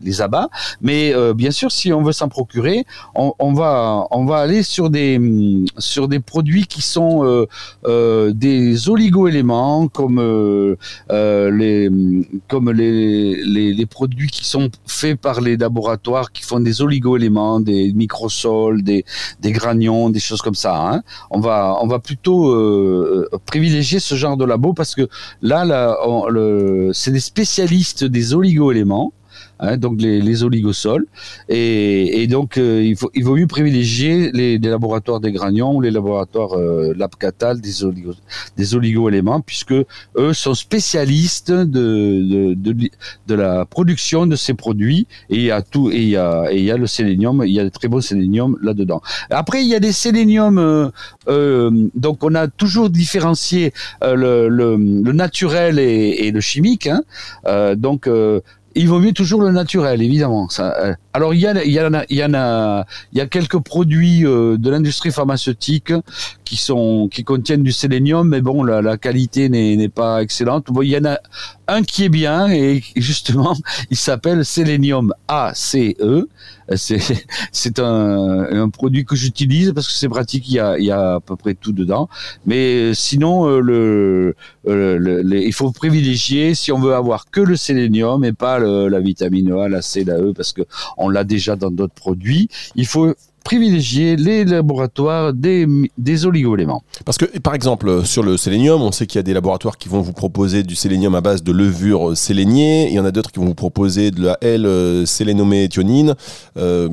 les, 0.01 0.21
abats. 0.21 0.49
Mais 0.81 1.13
euh, 1.13 1.33
bien 1.33 1.51
sûr, 1.51 1.71
si 1.71 1.91
on 1.91 2.03
veut 2.03 2.11
s'en 2.11 2.29
procurer, 2.29 2.85
on, 3.15 3.53
va 3.53 4.07
on 4.11 4.25
va 4.25 4.37
aller 4.37 4.63
sur 4.63 4.89
des 4.89 5.19
sur 5.77 6.07
des 6.07 6.19
produits 6.19 6.65
qui 6.65 6.81
sont 6.81 7.25
euh, 7.25 7.45
euh 7.85 8.31
des 8.33 8.89
oligoéléments 8.89 9.87
comme 9.87 10.19
les 11.09 11.89
comme 12.47 12.71
les, 12.71 13.43
les, 13.73 13.85
produits 13.85 14.29
qui 14.29 14.45
sont 14.45 14.69
faits 14.87 15.19
par 15.19 15.41
les 15.41 15.57
laboratoires 15.57 16.31
qui 16.31 16.43
font 16.43 16.59
des 16.59 16.81
oligoéléments, 16.81 17.59
des 17.59 17.91
microsols, 17.93 18.81
des 18.83 19.05
des 19.41 19.51
granions, 19.51 20.09
des 20.09 20.19
choses 20.19 20.41
comme 20.41 20.55
ça. 20.55 20.75
Hein. 20.77 21.01
On 21.29 21.39
va 21.39 21.77
on 21.81 21.87
va 21.87 21.99
plutôt 21.99 22.39
privilégier 23.45 23.99
ce 23.99 24.15
genre 24.15 24.37
de 24.37 24.45
labo 24.45 24.73
parce 24.73 24.95
que 24.95 25.07
là, 25.41 25.65
là 25.65 25.97
c'est 26.93 27.11
des 27.11 27.19
spécialistes 27.19 27.92
des 28.01 28.33
oligo-éléments 28.33 29.13
Hein, 29.59 29.77
donc 29.77 30.01
les, 30.01 30.43
oligosols. 30.43 31.05
Et, 31.47 32.27
donc, 32.27 32.57
euh, 32.57 32.83
il, 32.83 32.97
faut, 32.97 33.11
il 33.13 33.23
vaut 33.23 33.35
mieux 33.35 33.47
privilégier 33.47 34.31
les, 34.33 34.57
laboratoires 34.57 35.19
des 35.19 35.31
Granions 35.31 35.75
ou 35.75 35.81
les 35.81 35.91
laboratoires 35.91 36.57
euh, 36.57 36.93
LabCatal 36.97 37.61
des, 37.61 37.83
oligo, 37.83 38.13
des 38.57 38.75
oligo-éléments, 38.75 39.41
puisque 39.41 39.73
eux 40.17 40.33
sont 40.33 40.53
spécialistes 40.53 41.51
de, 41.51 42.53
de, 42.55 42.89
de, 43.27 43.35
la 43.35 43.65
production 43.65 44.25
de 44.25 44.35
ces 44.35 44.53
produits. 44.53 45.07
Et 45.29 45.35
il 45.35 45.43
y 45.43 45.51
a 45.51 45.61
tout, 45.61 45.91
et 45.91 46.01
il 46.01 46.09
y 46.09 46.17
a, 46.17 46.51
et 46.51 46.57
il 46.57 46.65
y 46.65 46.71
a 46.71 46.77
le 46.77 46.87
sélénium, 46.87 47.43
il 47.45 47.53
y 47.53 47.59
a 47.59 47.63
de 47.63 47.69
très 47.69 47.87
beaux 47.87 48.01
sélénium 48.01 48.57
là-dedans. 48.61 49.01
Après, 49.29 49.61
il 49.61 49.67
y 49.69 49.75
a 49.75 49.79
des 49.79 49.93
séléniums, 49.93 50.57
euh, 50.57 50.89
euh 51.27 51.71
donc 51.95 52.23
on 52.23 52.35
a 52.35 52.47
toujours 52.47 52.89
différencié 52.89 53.73
le, 54.01 54.47
le, 54.49 54.77
naturel 55.13 55.79
et, 55.79 56.27
et 56.27 56.31
le 56.31 56.41
chimique. 56.41 56.87
Hein. 56.87 57.03
donc, 57.75 58.09
il 58.75 58.87
vaut 58.87 58.99
mieux 58.99 59.13
toujours 59.13 59.41
le 59.41 59.51
naturel, 59.51 60.01
évidemment. 60.01 60.47
Euh, 60.59 60.93
alors 61.13 61.33
il 61.33 61.41
y, 61.41 61.47
a, 61.47 61.51
a, 61.51 61.63
y 61.63 61.79
en 62.23 62.33
a, 62.33 62.85
y 63.13 63.21
a 63.21 63.27
quelques 63.27 63.59
produits 63.59 64.25
euh, 64.25 64.57
de 64.57 64.69
l'industrie 64.69 65.11
pharmaceutique 65.11 65.93
qui 66.43 66.57
sont 66.57 67.07
qui 67.11 67.23
contiennent 67.23 67.63
du 67.63 67.71
sélénium, 67.71 68.27
mais 68.27 68.41
bon, 68.41 68.63
la, 68.63 68.97
qualité 68.97 69.49
n'est 69.49 69.89
pas 69.89 70.21
excellente. 70.21 70.67
Il 70.81 70.89
y 70.89 70.97
en 70.97 71.05
a 71.05 71.19
un 71.67 71.83
qui 71.83 72.05
est 72.05 72.09
bien 72.09 72.49
et 72.49 72.83
justement, 72.95 73.55
il 73.91 73.97
s'appelle 73.97 74.45
sélénium 74.45 75.13
ACE. 75.27 75.75
C'est 77.51 77.79
un, 77.79 78.69
produit 78.69 79.05
que 79.05 79.15
j'utilise 79.15 79.73
parce 79.73 79.87
que 79.87 79.93
c'est 79.93 80.09
pratique, 80.09 80.47
il 80.47 80.55
y, 80.55 80.59
a, 80.91 81.15
à 81.15 81.19
peu 81.19 81.35
près 81.35 81.53
tout 81.53 81.73
dedans. 81.73 82.09
Mais 82.45 82.93
sinon, 82.93 83.47
euh, 83.47 83.59
le, 83.59 84.35
il 84.65 85.53
faut 85.53 85.71
privilégier 85.71 86.55
si 86.55 86.71
on 86.71 86.79
veut 86.79 86.95
avoir 86.95 87.29
que 87.29 87.41
le 87.41 87.55
sélénium 87.55 88.23
et 88.23 88.33
pas 88.33 88.59
la 88.63 88.99
vitamine 88.99 89.51
A, 89.51 89.69
la 89.69 89.81
C, 89.81 90.03
la 90.03 90.17
E, 90.17 90.33
parce 90.33 90.53
que 90.53 90.61
on 90.97 91.09
l'a 91.09 91.23
déjà 91.23 91.55
dans 91.55 91.71
d'autres 91.71 91.93
produits. 91.93 92.49
Il 92.75 92.85
faut 92.85 93.13
privilégier 93.43 94.15
les 94.15 94.45
laboratoires 94.45 95.33
des, 95.33 95.67
des 95.97 96.25
oligo-éléments. 96.25 96.81
Parce 97.05 97.17
que, 97.17 97.25
par 97.39 97.53
exemple, 97.53 98.05
sur 98.05 98.23
le 98.23 98.37
sélénium, 98.37 98.81
on 98.81 98.91
sait 98.91 99.05
qu'il 99.05 99.19
y 99.19 99.19
a 99.19 99.23
des 99.23 99.33
laboratoires 99.33 99.77
qui 99.77 99.89
vont 99.89 100.01
vous 100.01 100.13
proposer 100.13 100.63
du 100.63 100.75
sélénium 100.75 101.13
à 101.15 101.21
base 101.21 101.43
de 101.43 101.51
levure 101.51 102.15
séléniée, 102.15 102.87
il 102.87 102.93
y 102.93 102.99
en 102.99 103.05
a 103.05 103.11
d'autres 103.11 103.31
qui 103.31 103.39
vont 103.39 103.45
vous 103.45 103.53
proposer 103.53 104.11
de 104.11 104.23
la 104.23 104.37
L-sélénométhionine. 104.41 106.15
Euh, 106.57 106.89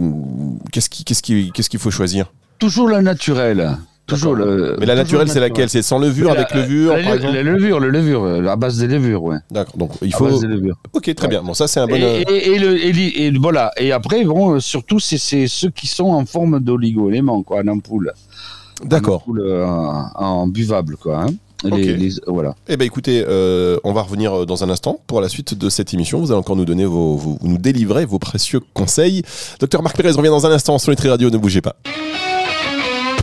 qu'est-ce 0.73 0.89
qu'il 0.91 1.53
qu'est-ce 1.53 1.71
qu'il 1.71 1.81
faut 1.81 1.91
choisir? 1.91 2.33
Toujours 2.59 2.89
la 2.89 3.00
naturelle. 3.00 3.79
Toujours 4.11 4.35
le, 4.35 4.76
Mais 4.79 4.87
la 4.87 4.95
naturelle, 4.95 5.29
c'est 5.29 5.40
laquelle? 5.40 5.69
C'est 5.69 5.83
sans 5.83 5.99
levure, 5.99 6.31
avec 6.31 6.52
levure 6.55 6.97
la, 6.97 7.17
la, 7.17 7.43
levure, 7.43 7.81
le 7.81 7.90
levure, 7.90 8.25
à 8.49 8.57
base 8.57 8.79
des 8.79 8.87
levures, 8.87 9.23
ouais. 9.23 9.37
D'accord. 9.50 9.76
Donc 9.76 9.93
il 10.02 10.14
faut. 10.14 10.29
Ok, 10.93 11.14
très 11.14 11.29
bien. 11.29 11.43
Bon, 11.43 11.55
ça 11.55 11.67
c'est 11.67 11.81
un 11.81 11.87
bon. 11.87 11.97
Et, 11.97 12.25
et, 12.29 12.59
le, 12.59 12.76
et, 12.85 13.31
voilà. 13.38 13.71
Et 13.76 13.93
après, 13.93 14.25
bon, 14.25 14.61
surtout, 14.61 15.00
c'est 15.00 15.47
ceux 15.47 15.71
qui 15.71 15.87
sont 15.87 16.11
en 16.11 16.26
forme 16.26 16.61
d'oligo-éléments, 16.61 17.43
quoi, 17.43 17.61
en 17.62 17.69
ampoule. 17.69 18.12
D'accord. 18.85 19.25
En, 19.29 19.37
euh, 19.37 19.64
en, 20.14 20.47
buvable, 20.47 20.97
quoi. 20.97 21.23
Hein. 21.23 21.35
Les, 21.62 22.09
voilà. 22.26 22.55
Eh 22.69 22.79
ben 22.79 22.87
écoutez, 22.87 23.23
euh, 23.29 23.76
on 23.85 23.93
va 23.93 24.00
revenir 24.00 24.33
euh, 24.33 24.47
dans 24.47 24.64
un 24.64 24.71
instant 24.71 24.99
pour 25.07 25.21
la 25.21 25.29
suite 25.29 25.52
de 25.52 25.69
cette 25.69 25.93
émission. 25.93 26.19
Vous 26.19 26.31
allez 26.31 26.38
encore 26.38 26.57
nous 26.57 26.64
donner 26.64 26.87
vos, 26.87 27.17
vos 27.17 27.39
nous 27.43 27.58
délivrer 27.58 28.06
vos 28.06 28.19
précieux 28.19 28.61
conseils. 28.73 29.23
Docteur 29.58 29.82
Marc 29.82 29.95
Pérez 29.97 30.13
revient 30.13 30.30
dans 30.30 30.47
un 30.47 30.52
instant 30.52 30.78
sur 30.78 30.91
Nutri 30.91 31.11
Radio. 31.11 31.28
Ne 31.28 31.37
bougez 31.37 31.61
pas. 31.61 31.76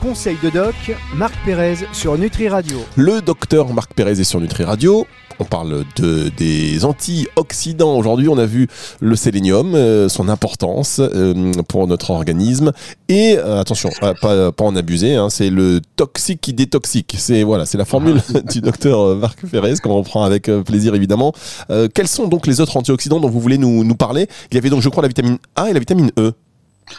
Conseil 0.02 0.38
de 0.44 0.50
doc, 0.50 0.76
Marc 1.16 1.34
Pérez 1.44 1.76
sur 1.92 2.18
Nutri 2.18 2.48
Radio. 2.50 2.80
Le 2.96 3.22
docteur 3.22 3.74
Marc 3.74 3.94
Pérez 3.94 4.20
est 4.20 4.24
sur 4.24 4.40
Nutri 4.40 4.64
Radio. 4.64 5.08
On 5.40 5.44
parle 5.44 5.84
de, 5.96 6.30
des 6.38 6.86
antioxydants. 6.86 7.98
Aujourd'hui, 7.98 8.28
on 8.28 8.38
a 8.38 8.46
vu 8.46 8.68
le 9.00 9.16
sélénium, 9.16 9.76
euh, 9.76 10.10
son 10.10 10.30
importance 10.30 11.00
euh, 11.00 11.52
pour 11.68 11.88
notre 11.88 12.12
organisme. 12.12 12.72
Et 13.08 13.38
euh, 13.38 13.60
attention, 13.60 13.90
pas, 14.00 14.14
pas, 14.14 14.52
en 14.60 14.76
abuser, 14.76 15.16
hein, 15.16 15.30
c'est 15.30 15.50
le 15.50 15.82
toxique 15.96 16.42
qui 16.42 16.54
détoxique. 16.54 17.16
C'est 17.18 17.44
voilà, 17.44 17.66
c'est 17.66 17.78
la 17.78 17.86
formule 17.86 18.22
du 18.52 18.62
docteur 18.62 19.16
Marc 19.16 19.46
Pérez 19.46 19.76
qu'on 19.82 19.96
reprend 19.96 20.24
avec 20.24 20.50
plaisir 20.66 20.96
évidemment. 20.96 21.34
quels 21.94 22.08
sont 22.08 22.28
donc 22.28 22.48
les 22.48 22.62
autres 22.62 22.78
antioxydants 22.78 23.20
dont 23.20 23.30
vous 23.30 23.40
voulez 23.40 23.58
nous, 23.58 23.84
nous 23.84 23.96
parler? 23.96 24.28
Il 24.52 24.56
y 24.56 24.58
avait 24.58 24.70
donc, 24.70 24.82
je 24.82 24.90
crois, 24.90 25.02
la 25.02 25.10
vitamine 25.10 25.38
A 25.56 25.70
et 25.70 25.74
la 25.74 25.80
vitamine 25.80 26.12
E. 26.18 26.34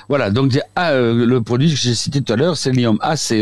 Voilà, 0.09 0.31
donc 0.31 0.59
euh, 0.79 1.27
le 1.27 1.43
produit 1.43 1.71
que 1.71 1.77
j'ai 1.77 1.95
cité 1.95 2.23
tout 2.23 2.33
à 2.33 2.37
l'heure, 2.37 2.57
c'est 2.57 2.73
l'ium 2.73 2.99
ACE. 3.01 3.35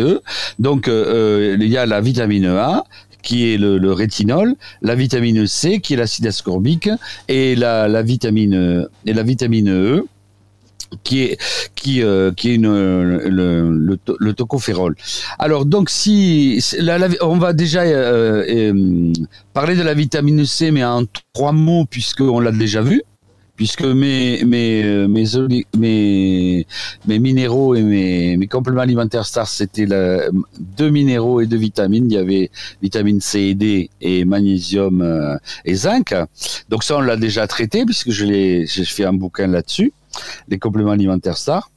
Donc 0.59 0.89
euh, 0.89 1.55
euh, 1.55 1.57
il 1.61 1.69
y 1.69 1.77
a 1.77 1.87
la 1.87 2.01
vitamine 2.01 2.47
A 2.47 2.85
qui 3.23 3.53
est 3.53 3.59
le, 3.59 3.93
rétinol, 3.93 4.55
la 4.83 4.95
vitamine 4.95 5.47
C 5.47 5.81
qui 5.81 5.95
est 5.95 5.97
l'acide 5.97 6.27
ascorbique 6.27 6.89
et 7.29 7.57
la, 7.57 8.03
vitamine 8.03 8.89
et 9.05 9.13
la 9.13 9.23
vitamine 9.25 9.71
E 9.71 10.05
qui 11.03 11.23
est 11.23 11.39
le, 11.85 12.31
tocophérol. 14.33 14.95
Alors 15.41 15.67
donc 15.67 15.91
si 15.91 16.65
on 17.21 17.39
va 17.39 17.53
déjà 17.53 17.83
parler 19.53 19.75
de 19.75 19.83
la 19.83 19.95
vitamine 19.95 20.47
C 20.47 20.71
mais 20.71 20.85
en 20.85 21.03
trois 21.33 21.51
mots 21.51 21.85
puisque 21.85 22.21
on 22.21 22.39
l'a 22.39 22.53
déjà 22.53 22.81
vu 22.81 23.03
puisque 23.57 23.83
mes 23.83 24.45
mes 24.45 24.85
euh, 24.85 25.09
mes 25.09 26.67
mes, 27.07 27.19
minéraux 27.19 27.75
et 27.75 27.83
mes, 27.83 28.37
mes 28.37 28.47
compléments 28.47 28.83
alimentaires 28.83 29.27
stars 29.27 29.49
c'était 29.49 29.87
deux 29.87 30.91
minéraux 30.91 31.41
et 31.41 31.47
deux 31.47 31.57
vitamines. 31.57 32.07
Il 32.11 32.15
y 32.15 32.19
avait 32.19 32.51
vitamine 32.83 33.21
C 33.21 33.41
et 33.41 33.55
D 33.55 33.91
et 34.01 34.25
magnésium 34.25 35.03
euh, 35.03 35.37
et 35.65 35.75
zinc. 35.75 36.15
Donc 36.69 36.85
ça 36.85 36.99
on 36.99 37.01
l'a 37.01 37.17
déjà 37.17 37.47
traité 37.47 37.85
puisque 37.85 38.11
je 38.11 38.25
l'ai 38.25 38.67
j'ai 38.67 38.85
fait 38.85 39.05
un 39.05 39.13
bouquin 39.13 39.47
là-dessus 39.47 39.93
les 40.49 40.59
compléments 40.59 40.93
alimentaires 40.93 41.37
stars 41.37 41.71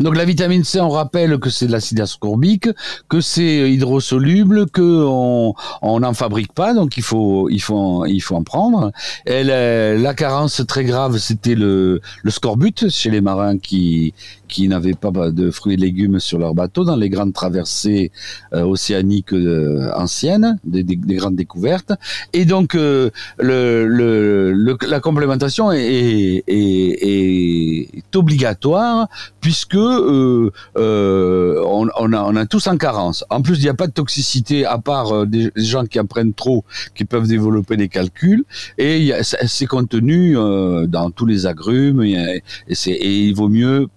donc 0.00 0.16
la 0.16 0.24
vitamine 0.24 0.64
C, 0.64 0.80
on 0.80 0.88
rappelle 0.88 1.38
que 1.38 1.50
c'est 1.50 1.66
de 1.66 1.72
l'acide 1.72 2.00
ascorbique, 2.00 2.68
que 3.10 3.20
c'est 3.20 3.70
hydrosoluble, 3.70 4.68
que 4.70 5.04
on 5.04 5.54
n'en 5.82 6.14
fabrique 6.14 6.54
pas, 6.54 6.72
donc 6.72 6.96
il 6.96 7.02
faut 7.02 7.50
il 7.50 7.60
faut 7.60 8.06
il 8.06 8.20
faut 8.20 8.34
en 8.34 8.42
prendre. 8.42 8.92
Et 9.26 9.44
la, 9.44 10.14
carence 10.14 10.62
très 10.66 10.84
grave, 10.84 11.18
c'était 11.18 11.54
le 11.54 12.00
le 12.22 12.30
scorbut 12.30 12.88
chez 12.88 13.10
les 13.10 13.20
marins 13.20 13.58
qui 13.58 14.14
qui 14.50 14.68
n'avaient 14.68 14.94
pas 14.94 15.10
de 15.30 15.50
fruits 15.50 15.74
et 15.74 15.76
légumes 15.76 16.18
sur 16.18 16.38
leur 16.38 16.54
bateau 16.54 16.84
dans 16.84 16.96
les 16.96 17.08
grandes 17.08 17.32
traversées 17.32 18.10
euh, 18.52 18.64
océaniques 18.64 19.32
euh, 19.32 19.90
anciennes, 19.94 20.58
des, 20.64 20.82
des, 20.82 20.96
grandes 21.16 21.36
découvertes. 21.36 21.92
Et 22.32 22.44
donc 22.44 22.74
euh, 22.74 23.10
le, 23.38 23.86
le, 23.86 24.76
la 24.88 25.00
complémentation 25.00 25.70
est, 25.72 26.42
est, 26.46 27.88
est 27.88 28.16
obligatoire 28.16 29.08
puisque 29.40 29.69
euh, 29.78 30.50
euh, 30.76 31.62
on, 31.64 31.88
on, 31.96 32.12
a, 32.12 32.22
on, 32.22 32.36
a, 32.36 32.46
tous 32.46 32.66
en 32.66 32.76
carence. 32.76 33.24
En 33.30 33.42
plus, 33.42 33.58
il 33.58 33.62
n'y 33.62 33.68
a 33.68 33.74
pas 33.74 33.86
de 33.86 33.92
toxicité 33.92 34.64
à 34.64 34.78
part 34.78 35.14
euh, 35.14 35.26
des, 35.26 35.50
gens 35.56 35.84
qui 35.84 36.00
en 36.00 36.06
prennent 36.06 36.34
trop, 36.34 36.64
qui 36.94 37.04
peuvent 37.04 37.26
développer 37.26 37.76
des 37.76 37.88
calculs. 37.88 38.44
Et 38.78 39.12
c'est 39.22 39.66
contenu 39.66 40.34
dans 40.34 41.10
tous 41.10 41.26
les 41.26 41.46
agrumes. 41.46 42.02
Et, 42.02 42.42
et 42.68 43.18
il 43.26 43.34
vaut 43.34 43.48
mieux 43.48 43.88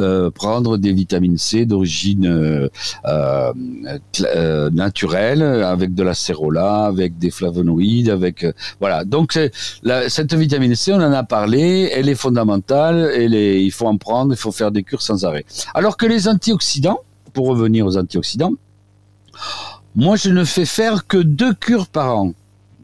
euh, 0.00 0.30
prendre 0.30 0.78
des 0.78 0.92
vitamines 0.92 1.36
C 1.36 1.66
d'origine 1.66 2.26
euh, 2.26 2.68
euh, 3.04 3.52
euh 4.34 4.70
naturelle, 4.70 5.42
avec 5.42 5.94
de 5.94 6.02
la 6.02 6.14
cérola, 6.14 6.84
avec 6.84 7.18
des 7.18 7.30
flavonoïdes, 7.30 8.08
avec 8.08 8.46
voilà. 8.80 9.04
Donc 9.04 9.38
cette 10.08 10.34
vitamine 10.34 10.74
C, 10.74 10.92
on 10.92 10.96
en 10.96 11.12
a 11.12 11.24
parlé, 11.24 11.90
elle 11.92 12.08
est 12.08 12.14
fondamentale, 12.14 13.10
elle 13.14 13.34
est, 13.34 13.62
il 13.62 13.70
faut 13.70 13.86
en 13.86 13.98
prendre, 13.98 14.32
il 14.32 14.38
faut 14.38 14.52
faire 14.52 14.70
des 14.70 14.82
cures 14.82 15.02
sans 15.02 15.24
arrêt. 15.24 15.44
Alors 15.74 15.96
que 15.96 16.06
les 16.06 16.28
antioxydants, 16.28 17.00
pour 17.32 17.48
revenir 17.48 17.86
aux 17.86 17.96
antioxydants, 17.98 18.54
moi 19.94 20.16
je 20.16 20.30
ne 20.30 20.44
fais 20.44 20.64
faire 20.64 21.06
que 21.06 21.18
deux 21.18 21.52
cures 21.52 21.88
par 21.88 22.16
an, 22.16 22.32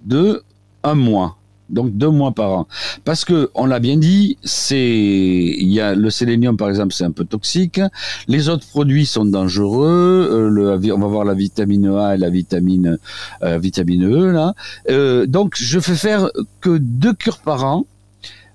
de 0.04 0.42
un 0.84 0.94
mois 0.94 1.37
donc 1.70 1.92
deux 1.96 2.10
mois 2.10 2.32
par 2.32 2.50
an. 2.50 2.68
Parce 3.04 3.24
que 3.24 3.50
on 3.54 3.66
l'a 3.66 3.78
bien 3.78 3.96
dit, 3.96 4.36
c'est 4.42 4.78
il 4.78 5.68
y 5.68 5.80
a 5.80 5.94
le 5.94 6.10
sélénium 6.10 6.56
par 6.56 6.68
exemple, 6.68 6.94
c'est 6.94 7.04
un 7.04 7.10
peu 7.10 7.24
toxique. 7.24 7.80
Les 8.26 8.48
autres 8.48 8.66
produits 8.66 9.06
sont 9.06 9.24
dangereux. 9.24 10.28
Euh, 10.30 10.92
on 10.92 10.98
va 10.98 11.06
voir 11.06 11.24
la 11.24 11.34
vitamine 11.34 11.86
A 11.86 12.14
et 12.14 12.18
la 12.18 12.30
vitamine 12.30 12.98
euh, 13.42 13.58
vitamine 13.58 14.04
E 14.04 14.32
là. 14.32 14.54
Euh, 14.90 15.26
donc 15.26 15.54
je 15.56 15.80
fais 15.80 15.94
faire 15.94 16.30
que 16.60 16.78
deux 16.78 17.14
cures 17.14 17.38
par 17.38 17.64
an 17.64 17.86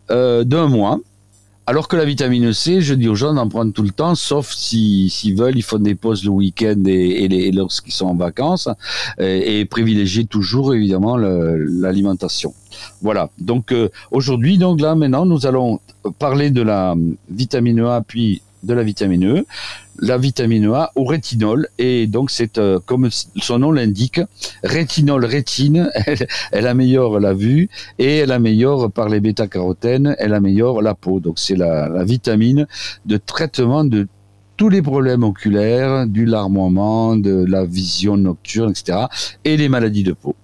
d'un 0.10 0.68
mois. 0.68 1.00
Alors 1.66 1.88
que 1.88 1.96
la 1.96 2.04
vitamine 2.04 2.52
C, 2.52 2.82
je 2.82 2.94
dis 2.94 3.08
aux 3.08 3.16
gens 3.16 3.34
d'en 3.34 3.48
prendre 3.48 3.72
tout 3.72 3.84
le 3.84 3.92
temps, 3.92 4.16
sauf 4.16 4.52
s'ils 4.52 5.36
veulent, 5.38 5.56
ils 5.56 5.64
font 5.64 5.80
des 5.80 5.96
pauses 5.96 6.26
le 6.26 6.30
week-end 6.30 6.84
et, 6.86 7.52
lorsqu'ils 7.54 7.94
sont 7.94 8.08
en 8.08 8.16
vacances, 8.16 8.68
et, 9.18 9.60
et 9.60 9.66
privilégier 9.66 10.26
toujours 10.26 10.74
évidemment 10.74 11.16
l'alimentation. 11.16 12.54
Voilà. 13.02 13.30
Donc 13.40 13.72
euh, 13.72 13.90
aujourd'hui, 14.12 14.58
donc 14.58 14.82
là 14.82 14.96
maintenant, 14.96 15.26
nous 15.26 15.46
allons 15.46 15.80
parler 16.20 16.52
de 16.52 16.62
la 16.62 16.96
vitamine 17.30 17.80
A 17.80 18.02
puis 18.06 18.42
de 18.64 18.74
la 18.74 18.84
vitamine 18.84 19.26
E, 19.26 19.46
la 20.00 20.18
vitamine 20.18 20.72
A 20.74 20.92
au 20.96 21.04
rétinol 21.04 21.68
et 21.78 22.08
donc 22.08 22.32
c'est 22.32 22.58
euh, 22.58 22.80
comme 22.86 23.10
son 23.12 23.60
nom 23.60 23.72
l'indique, 23.72 24.22
rétinol 24.64 25.26
rétine, 25.26 25.90
elle, 26.52 26.68
améliore 26.68 27.20
la 27.20 27.34
vue 27.34 27.70
et 28.00 28.18
elle 28.18 28.32
améliore 28.32 28.92
par 28.92 29.10
les 29.10 29.20
bêta-carotènes, 29.20 30.16
elle 30.18 30.34
améliore 30.34 30.82
la 30.82 30.96
peau. 30.96 31.20
Donc 31.20 31.40
c'est 31.40 31.56
la 31.56 32.04
vitamine 32.04 32.68
de 33.06 33.18
traitement 33.18 33.84
de 33.84 34.08
tous 34.58 34.70
les 34.70 34.82
problèmes 34.82 35.24
oculaires, 35.24 36.06
du 36.08 36.26
larmoiement, 36.26 37.16
de 37.16 37.46
la 37.48 37.66
vision 37.66 38.18
nocturne, 38.18 38.72
etc. 38.72 39.08
et 39.44 39.58
les 39.58 39.70
maladies 39.70 40.04
de 40.04 40.14
peau. 40.14 40.36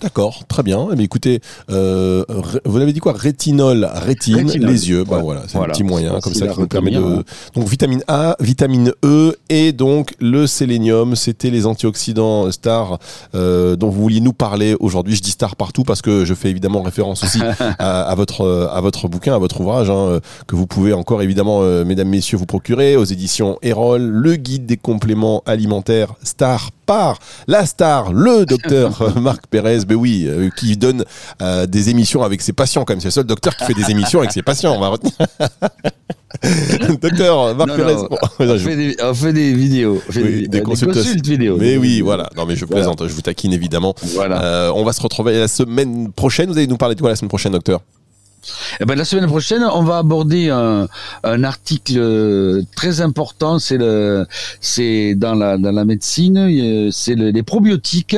D'accord, 0.00 0.44
très 0.46 0.62
bien. 0.62 0.88
Mais 0.90 0.96
eh 1.00 1.04
écoutez, 1.04 1.40
euh, 1.70 2.24
vous 2.64 2.78
avez 2.78 2.92
dit 2.92 3.00
quoi? 3.00 3.12
Rétinol, 3.12 3.88
rétine, 3.94 4.50
les 4.50 4.88
yeux. 4.88 5.04
Bah 5.04 5.20
voilà, 5.22 5.42
c'est 5.46 5.58
un 5.58 5.64
petit 5.64 5.84
moyen 5.84 6.20
comme 6.20 6.34
ça 6.34 6.46
qui 6.48 6.60
nous 6.60 6.68
permet 6.68 6.90
de. 6.90 7.24
Donc 7.54 7.68
vitamine 7.68 8.02
A, 8.08 8.36
vitamine 8.40 8.92
E 9.04 9.36
et 9.48 9.72
donc 9.72 10.14
le 10.20 10.46
sélénium. 10.46 11.16
C'était 11.16 11.50
les 11.50 11.66
antioxydants 11.66 12.50
stars 12.50 12.98
euh, 13.34 13.76
dont 13.76 13.88
vous 13.88 14.02
vouliez 14.02 14.20
nous 14.20 14.32
parler 14.32 14.76
aujourd'hui. 14.80 15.16
Je 15.16 15.22
dis 15.22 15.30
star 15.30 15.56
partout 15.56 15.82
parce 15.82 16.02
que 16.02 16.24
je 16.24 16.34
fais 16.34 16.50
évidemment 16.50 16.82
référence 16.82 17.24
aussi 17.24 17.40
à, 17.78 18.14
votre 18.16 18.70
à 18.72 18.80
votre 18.80 19.08
bouquin, 19.08 19.34
à 19.34 19.38
votre 19.38 19.60
ouvrage 19.60 19.90
hein, 19.90 20.20
que 20.46 20.56
vous 20.56 20.66
pouvez 20.66 20.92
encore 20.92 21.22
évidemment, 21.22 21.60
euh, 21.62 21.84
mesdames 21.84 22.08
messieurs, 22.08 22.36
vous 22.36 22.46
procurer 22.46 22.96
aux 22.96 23.04
éditions 23.04 23.58
Erol, 23.62 24.02
le 24.02 24.36
guide 24.36 24.66
des 24.66 24.76
compléments 24.76 25.42
alimentaires 25.46 26.14
star 26.22 26.70
par 26.86 27.18
la 27.48 27.66
star, 27.66 28.12
le 28.12 28.46
docteur 28.46 29.18
Marc 29.20 29.46
Pérez, 29.48 29.84
ben 29.86 29.94
oui, 29.94 30.24
euh, 30.26 30.50
qui 30.56 30.76
donne 30.76 31.04
euh, 31.42 31.66
des 31.66 31.90
émissions 31.90 32.22
avec 32.22 32.42
ses 32.42 32.52
patients 32.52 32.84
quand 32.84 32.92
même. 32.92 33.00
C'est 33.00 33.08
le 33.08 33.12
seul 33.12 33.24
docteur 33.24 33.56
qui 33.56 33.64
fait 33.64 33.74
des 33.74 33.90
émissions 33.90 34.18
avec 34.20 34.32
ses 34.32 34.42
patients, 34.42 34.74
on 34.74 34.80
va 34.80 34.88
retenir. 34.88 35.12
docteur 37.00 37.54
Marc 37.54 37.74
Pérez. 37.76 37.94
on, 37.96 39.14
fait 39.14 39.32
des, 39.32 39.52
vidéos, 39.54 40.02
des, 40.12 40.48
des, 40.48 40.62
consultes 40.62 40.96
vidéo. 40.96 41.56
Mais 41.58 41.76
oui, 41.76 42.00
voilà. 42.00 42.28
Non, 42.36 42.46
mais 42.46 42.56
je 42.56 42.64
plaisante, 42.64 43.06
je 43.06 43.12
vous 43.12 43.22
taquine 43.22 43.52
évidemment. 43.52 43.94
Voilà. 44.14 44.42
Euh, 44.42 44.72
on 44.74 44.84
va 44.84 44.92
se 44.92 45.00
retrouver 45.00 45.38
la 45.38 45.48
semaine 45.48 46.12
prochaine. 46.12 46.50
Vous 46.50 46.58
allez 46.58 46.66
nous 46.66 46.76
parler 46.76 46.94
de 46.94 47.00
quoi 47.00 47.10
la 47.10 47.16
semaine 47.16 47.28
prochaine, 47.28 47.52
docteur? 47.52 47.80
Eh 48.80 48.84
ben, 48.84 48.96
la 48.96 49.04
semaine 49.04 49.26
prochaine, 49.26 49.62
on 49.64 49.82
va 49.82 49.98
aborder 49.98 50.50
un, 50.50 50.88
un 51.24 51.44
article 51.44 52.64
très 52.74 53.00
important. 53.00 53.58
C'est 53.58 53.78
le, 53.78 54.26
c'est 54.60 55.14
dans 55.14 55.34
la 55.34 55.58
dans 55.58 55.72
la 55.72 55.84
médecine, 55.84 56.90
c'est 56.92 57.14
les 57.14 57.42
probiotiques. 57.42 58.16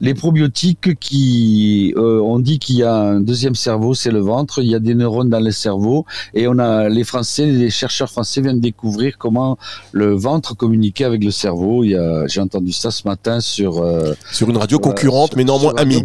Les 0.00 0.14
probiotiques 0.14 0.98
qui, 0.98 1.94
euh, 1.96 2.20
on 2.20 2.38
dit 2.38 2.58
qu'il 2.58 2.76
y 2.76 2.82
a 2.82 2.94
un 2.94 3.20
deuxième 3.20 3.54
cerveau, 3.54 3.94
c'est 3.94 4.10
le 4.10 4.20
ventre. 4.20 4.62
Il 4.62 4.68
y 4.68 4.74
a 4.74 4.78
des 4.78 4.94
neurones 4.94 5.30
dans 5.30 5.40
le 5.40 5.50
cerveau, 5.50 6.04
et 6.34 6.48
on 6.48 6.58
a 6.58 6.88
les 6.88 7.04
Français, 7.04 7.46
les 7.46 7.70
chercheurs 7.70 8.10
français 8.10 8.40
viennent 8.40 8.60
découvrir 8.60 9.18
comment 9.18 9.58
le 9.92 10.14
ventre 10.14 10.56
communiquait 10.56 11.04
avec 11.04 11.24
le 11.24 11.30
cerveau. 11.30 11.84
Il 11.84 11.90
y 11.90 11.96
a, 11.96 12.26
j'ai 12.26 12.40
entendu 12.40 12.72
ça 12.72 12.90
ce 12.90 13.06
matin 13.06 13.40
sur 13.40 13.78
euh, 13.78 14.14
sur 14.32 14.48
une 14.50 14.56
radio 14.56 14.78
concurrente, 14.78 15.36
mais 15.36 15.44
néanmoins 15.44 15.74
amie. 15.76 16.02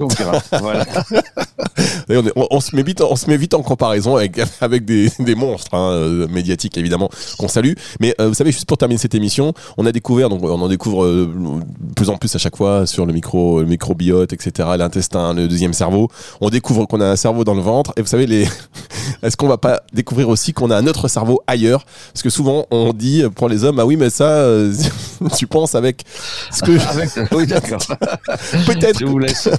voilà. 0.60 0.86
on, 2.10 2.48
on, 2.52 2.60
se 2.60 2.76
met 2.76 2.84
vite, 2.84 3.02
on 3.02 3.16
se 3.16 3.30
met 3.30 3.38
vite 3.38 3.54
en 3.54 3.62
comparaison 3.62 4.16
avec, 4.16 4.40
avec 4.62 4.86
des, 4.86 5.10
des 5.20 5.36
monstres 5.36 5.74
hein, 5.74 5.92
euh, 5.92 6.28
médiatiques 6.28 6.78
évidemment 6.78 7.10
qu'on 7.38 7.48
salue. 7.48 7.74
Mais 8.00 8.16
euh, 8.20 8.28
vous 8.28 8.34
savez, 8.34 8.52
juste 8.52 8.66
pour 8.66 8.78
terminer 8.78 8.98
cette 8.98 9.16
émission, 9.16 9.54
on 9.78 9.86
a 9.86 9.92
découvert, 9.92 10.30
donc 10.30 10.44
on 10.44 10.62
en 10.62 10.68
découvre 10.68 11.06
euh, 11.06 11.34
de 11.80 11.94
plus 11.94 12.10
en 12.10 12.18
plus 12.18 12.34
à 12.36 12.38
chaque 12.38 12.56
fois 12.56 12.86
sur 12.86 13.06
le 13.06 13.14
micro, 13.14 13.62
le 13.62 13.68
microbiote, 13.68 14.34
etc., 14.34 14.70
l'intestin, 14.78 15.34
le 15.34 15.48
deuxième 15.48 15.74
cerveau. 15.74 16.10
On 16.42 16.50
découvre 16.50 16.86
qu'on 16.86 17.02
a 17.02 17.08
un 17.08 17.16
cerveau 17.16 17.44
dans 17.44 17.56
le 17.56 17.62
ventre. 17.62 17.94
Et 17.98 18.02
vous 18.02 18.08
savez, 18.08 18.28
les... 18.28 18.48
est-ce 19.24 19.38
qu'on 19.38 19.48
va 19.48 19.58
pas 19.58 19.84
découvrir 19.94 20.30
aussi 20.30 20.54
qu'on 20.54 20.72
a 20.72 20.78
un 20.78 20.88
autre 20.88 21.08
cerveau 21.08 21.42
ailleurs? 21.48 21.86
Parce 22.14 22.24
que 22.24 22.30
souvent 22.30 22.66
on 22.72 22.94
dit 22.94 23.24
pour 23.36 23.50
les 23.50 23.64
hommes, 23.64 23.80
ah 23.80 23.86
oui, 23.86 23.98
mais 23.98 24.10
ça, 24.10 24.46
tu 25.38 25.48
penses 25.48 25.76
avec 25.76 26.04
ce 26.52 26.62
que. 26.62 27.36
Oui, 27.36 27.48
d'accord. 27.48 27.82
peut-être. 28.66 29.00
Je 29.00 29.06
vous 29.06 29.20
laisse. 29.20 29.50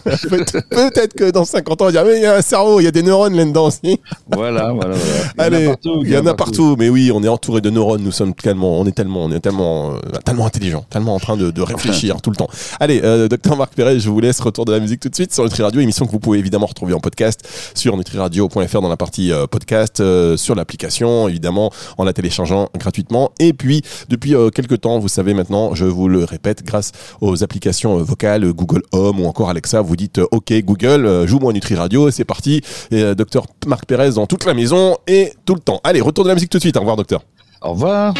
peut-être 0.71 1.15
que 1.15 1.31
dans 1.31 1.45
50 1.45 1.83
ans, 1.83 1.84
on 1.85 1.91
dire, 1.91 2.05
mais 2.05 2.17
il 2.17 2.23
y 2.23 2.27
a 2.27 2.37
un 2.37 2.43
cerveau, 2.43 2.81
il 2.81 2.85
y 2.85 2.87
a 2.87 2.91
des 2.91 3.03
neurones 3.03 3.37
là-dedans 3.37 3.67
aussi. 3.67 4.01
Voilà, 4.33 4.73
voilà, 4.73 4.95
Allez, 5.39 5.71
il 5.85 6.11
y 6.11 6.17
en 6.17 6.27
a 6.27 6.35
partout. 6.35 6.77
Mais 6.79 6.89
oui, 6.89 7.11
on 7.13 7.23
est 7.23 7.29
entouré 7.29 7.61
de 7.61 7.71
neurones. 7.71 8.03
Nous 8.03 8.13
sommes 8.13 8.35
tellement, 8.35 8.81
on 8.81 8.87
est 8.87 8.93
tellement, 8.93 9.25
on 9.25 9.33
est 9.33 9.41
tellement, 9.41 9.93
euh, 9.93 9.99
tellement 10.25 10.47
intelligent, 10.47 10.85
tellement 10.91 11.15
en 11.15 11.21
train 11.21 11.37
de, 11.37 11.63
réfléchir 11.63 12.21
tout 12.21 12.31
le 12.31 12.37
temps. 12.37 12.49
Allez, 12.81 13.01
euh, 13.03 13.29
docteur 13.29 13.57
Marc 13.57 13.75
Perret, 13.75 13.99
je 13.99 14.09
vous 14.09 14.21
laisse 14.21 14.39
retour 14.41 14.65
de 14.65 14.73
la 14.73 14.81
musique 14.81 15.01
tout 15.01 15.09
de 15.09 15.15
suite 15.15 15.33
sur 15.33 15.45
Nutri 15.45 15.63
Radio, 15.63 15.81
émission 15.81 16.05
que 16.05 16.11
vous 16.11 16.19
pouvez 16.19 16.39
évidemment 16.39 16.67
retrouver 16.67 16.93
en 16.93 17.01
podcast 17.01 17.41
sur 17.75 17.97
nutriradio.fr 17.97 18.81
dans 18.81 18.89
la 18.89 18.97
partie 18.97 19.33
euh, 19.33 19.47
podcast, 19.47 20.03
sur 20.37 20.55
l'application 20.55 21.29
évidemment 21.29 21.71
en 21.97 22.05
la 22.05 22.13
téléchargeant 22.13 22.69
gratuitement. 22.79 23.33
Et 23.39 23.53
puis 23.53 23.83
depuis 24.09 24.35
quelques 24.55 24.81
temps, 24.81 24.99
vous 24.99 25.09
savez 25.09 25.35
maintenant, 25.35 25.75
je 25.75 25.85
vous 25.85 26.09
le 26.09 26.25
répète, 26.25 26.65
grâce 26.65 26.93
aux 27.21 27.43
applications 27.43 27.97
vocales 27.99 28.53
Google 28.53 28.83
Home 28.93 29.21
ou 29.21 29.27
encore 29.27 29.49
Alexa, 29.49 29.81
vous 29.81 29.97
dites 29.97 30.21
OK 30.31 30.53
Google, 30.65 31.27
joue-moi 31.27 31.53
Nutri 31.75 31.83
Radio, 31.83 32.11
c'est 32.11 32.25
parti. 32.25 32.61
Et, 32.91 33.15
docteur 33.15 33.47
Marc 33.67 33.87
Pérez 33.87 34.13
dans 34.13 34.27
toute 34.27 34.45
la 34.45 34.55
maison 34.55 34.97
et 35.07 35.33
tout 35.45 35.55
le 35.55 35.61
temps. 35.61 35.81
Allez, 35.83 36.01
retour 36.01 36.25
de 36.25 36.29
la 36.29 36.35
musique 36.35 36.51
tout 36.51 36.59
de 36.59 36.63
suite. 36.63 36.77
Au 36.77 36.81
revoir, 36.81 36.97
docteur. 36.97 37.23
Au 37.63 37.71
revoir. 37.71 38.15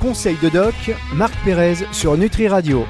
Conseil 0.00 0.36
de 0.42 0.48
doc, 0.48 0.74
Marc 1.14 1.32
Pérez 1.44 1.76
sur 1.92 2.16
Nutri 2.16 2.48
Radio. 2.48 2.84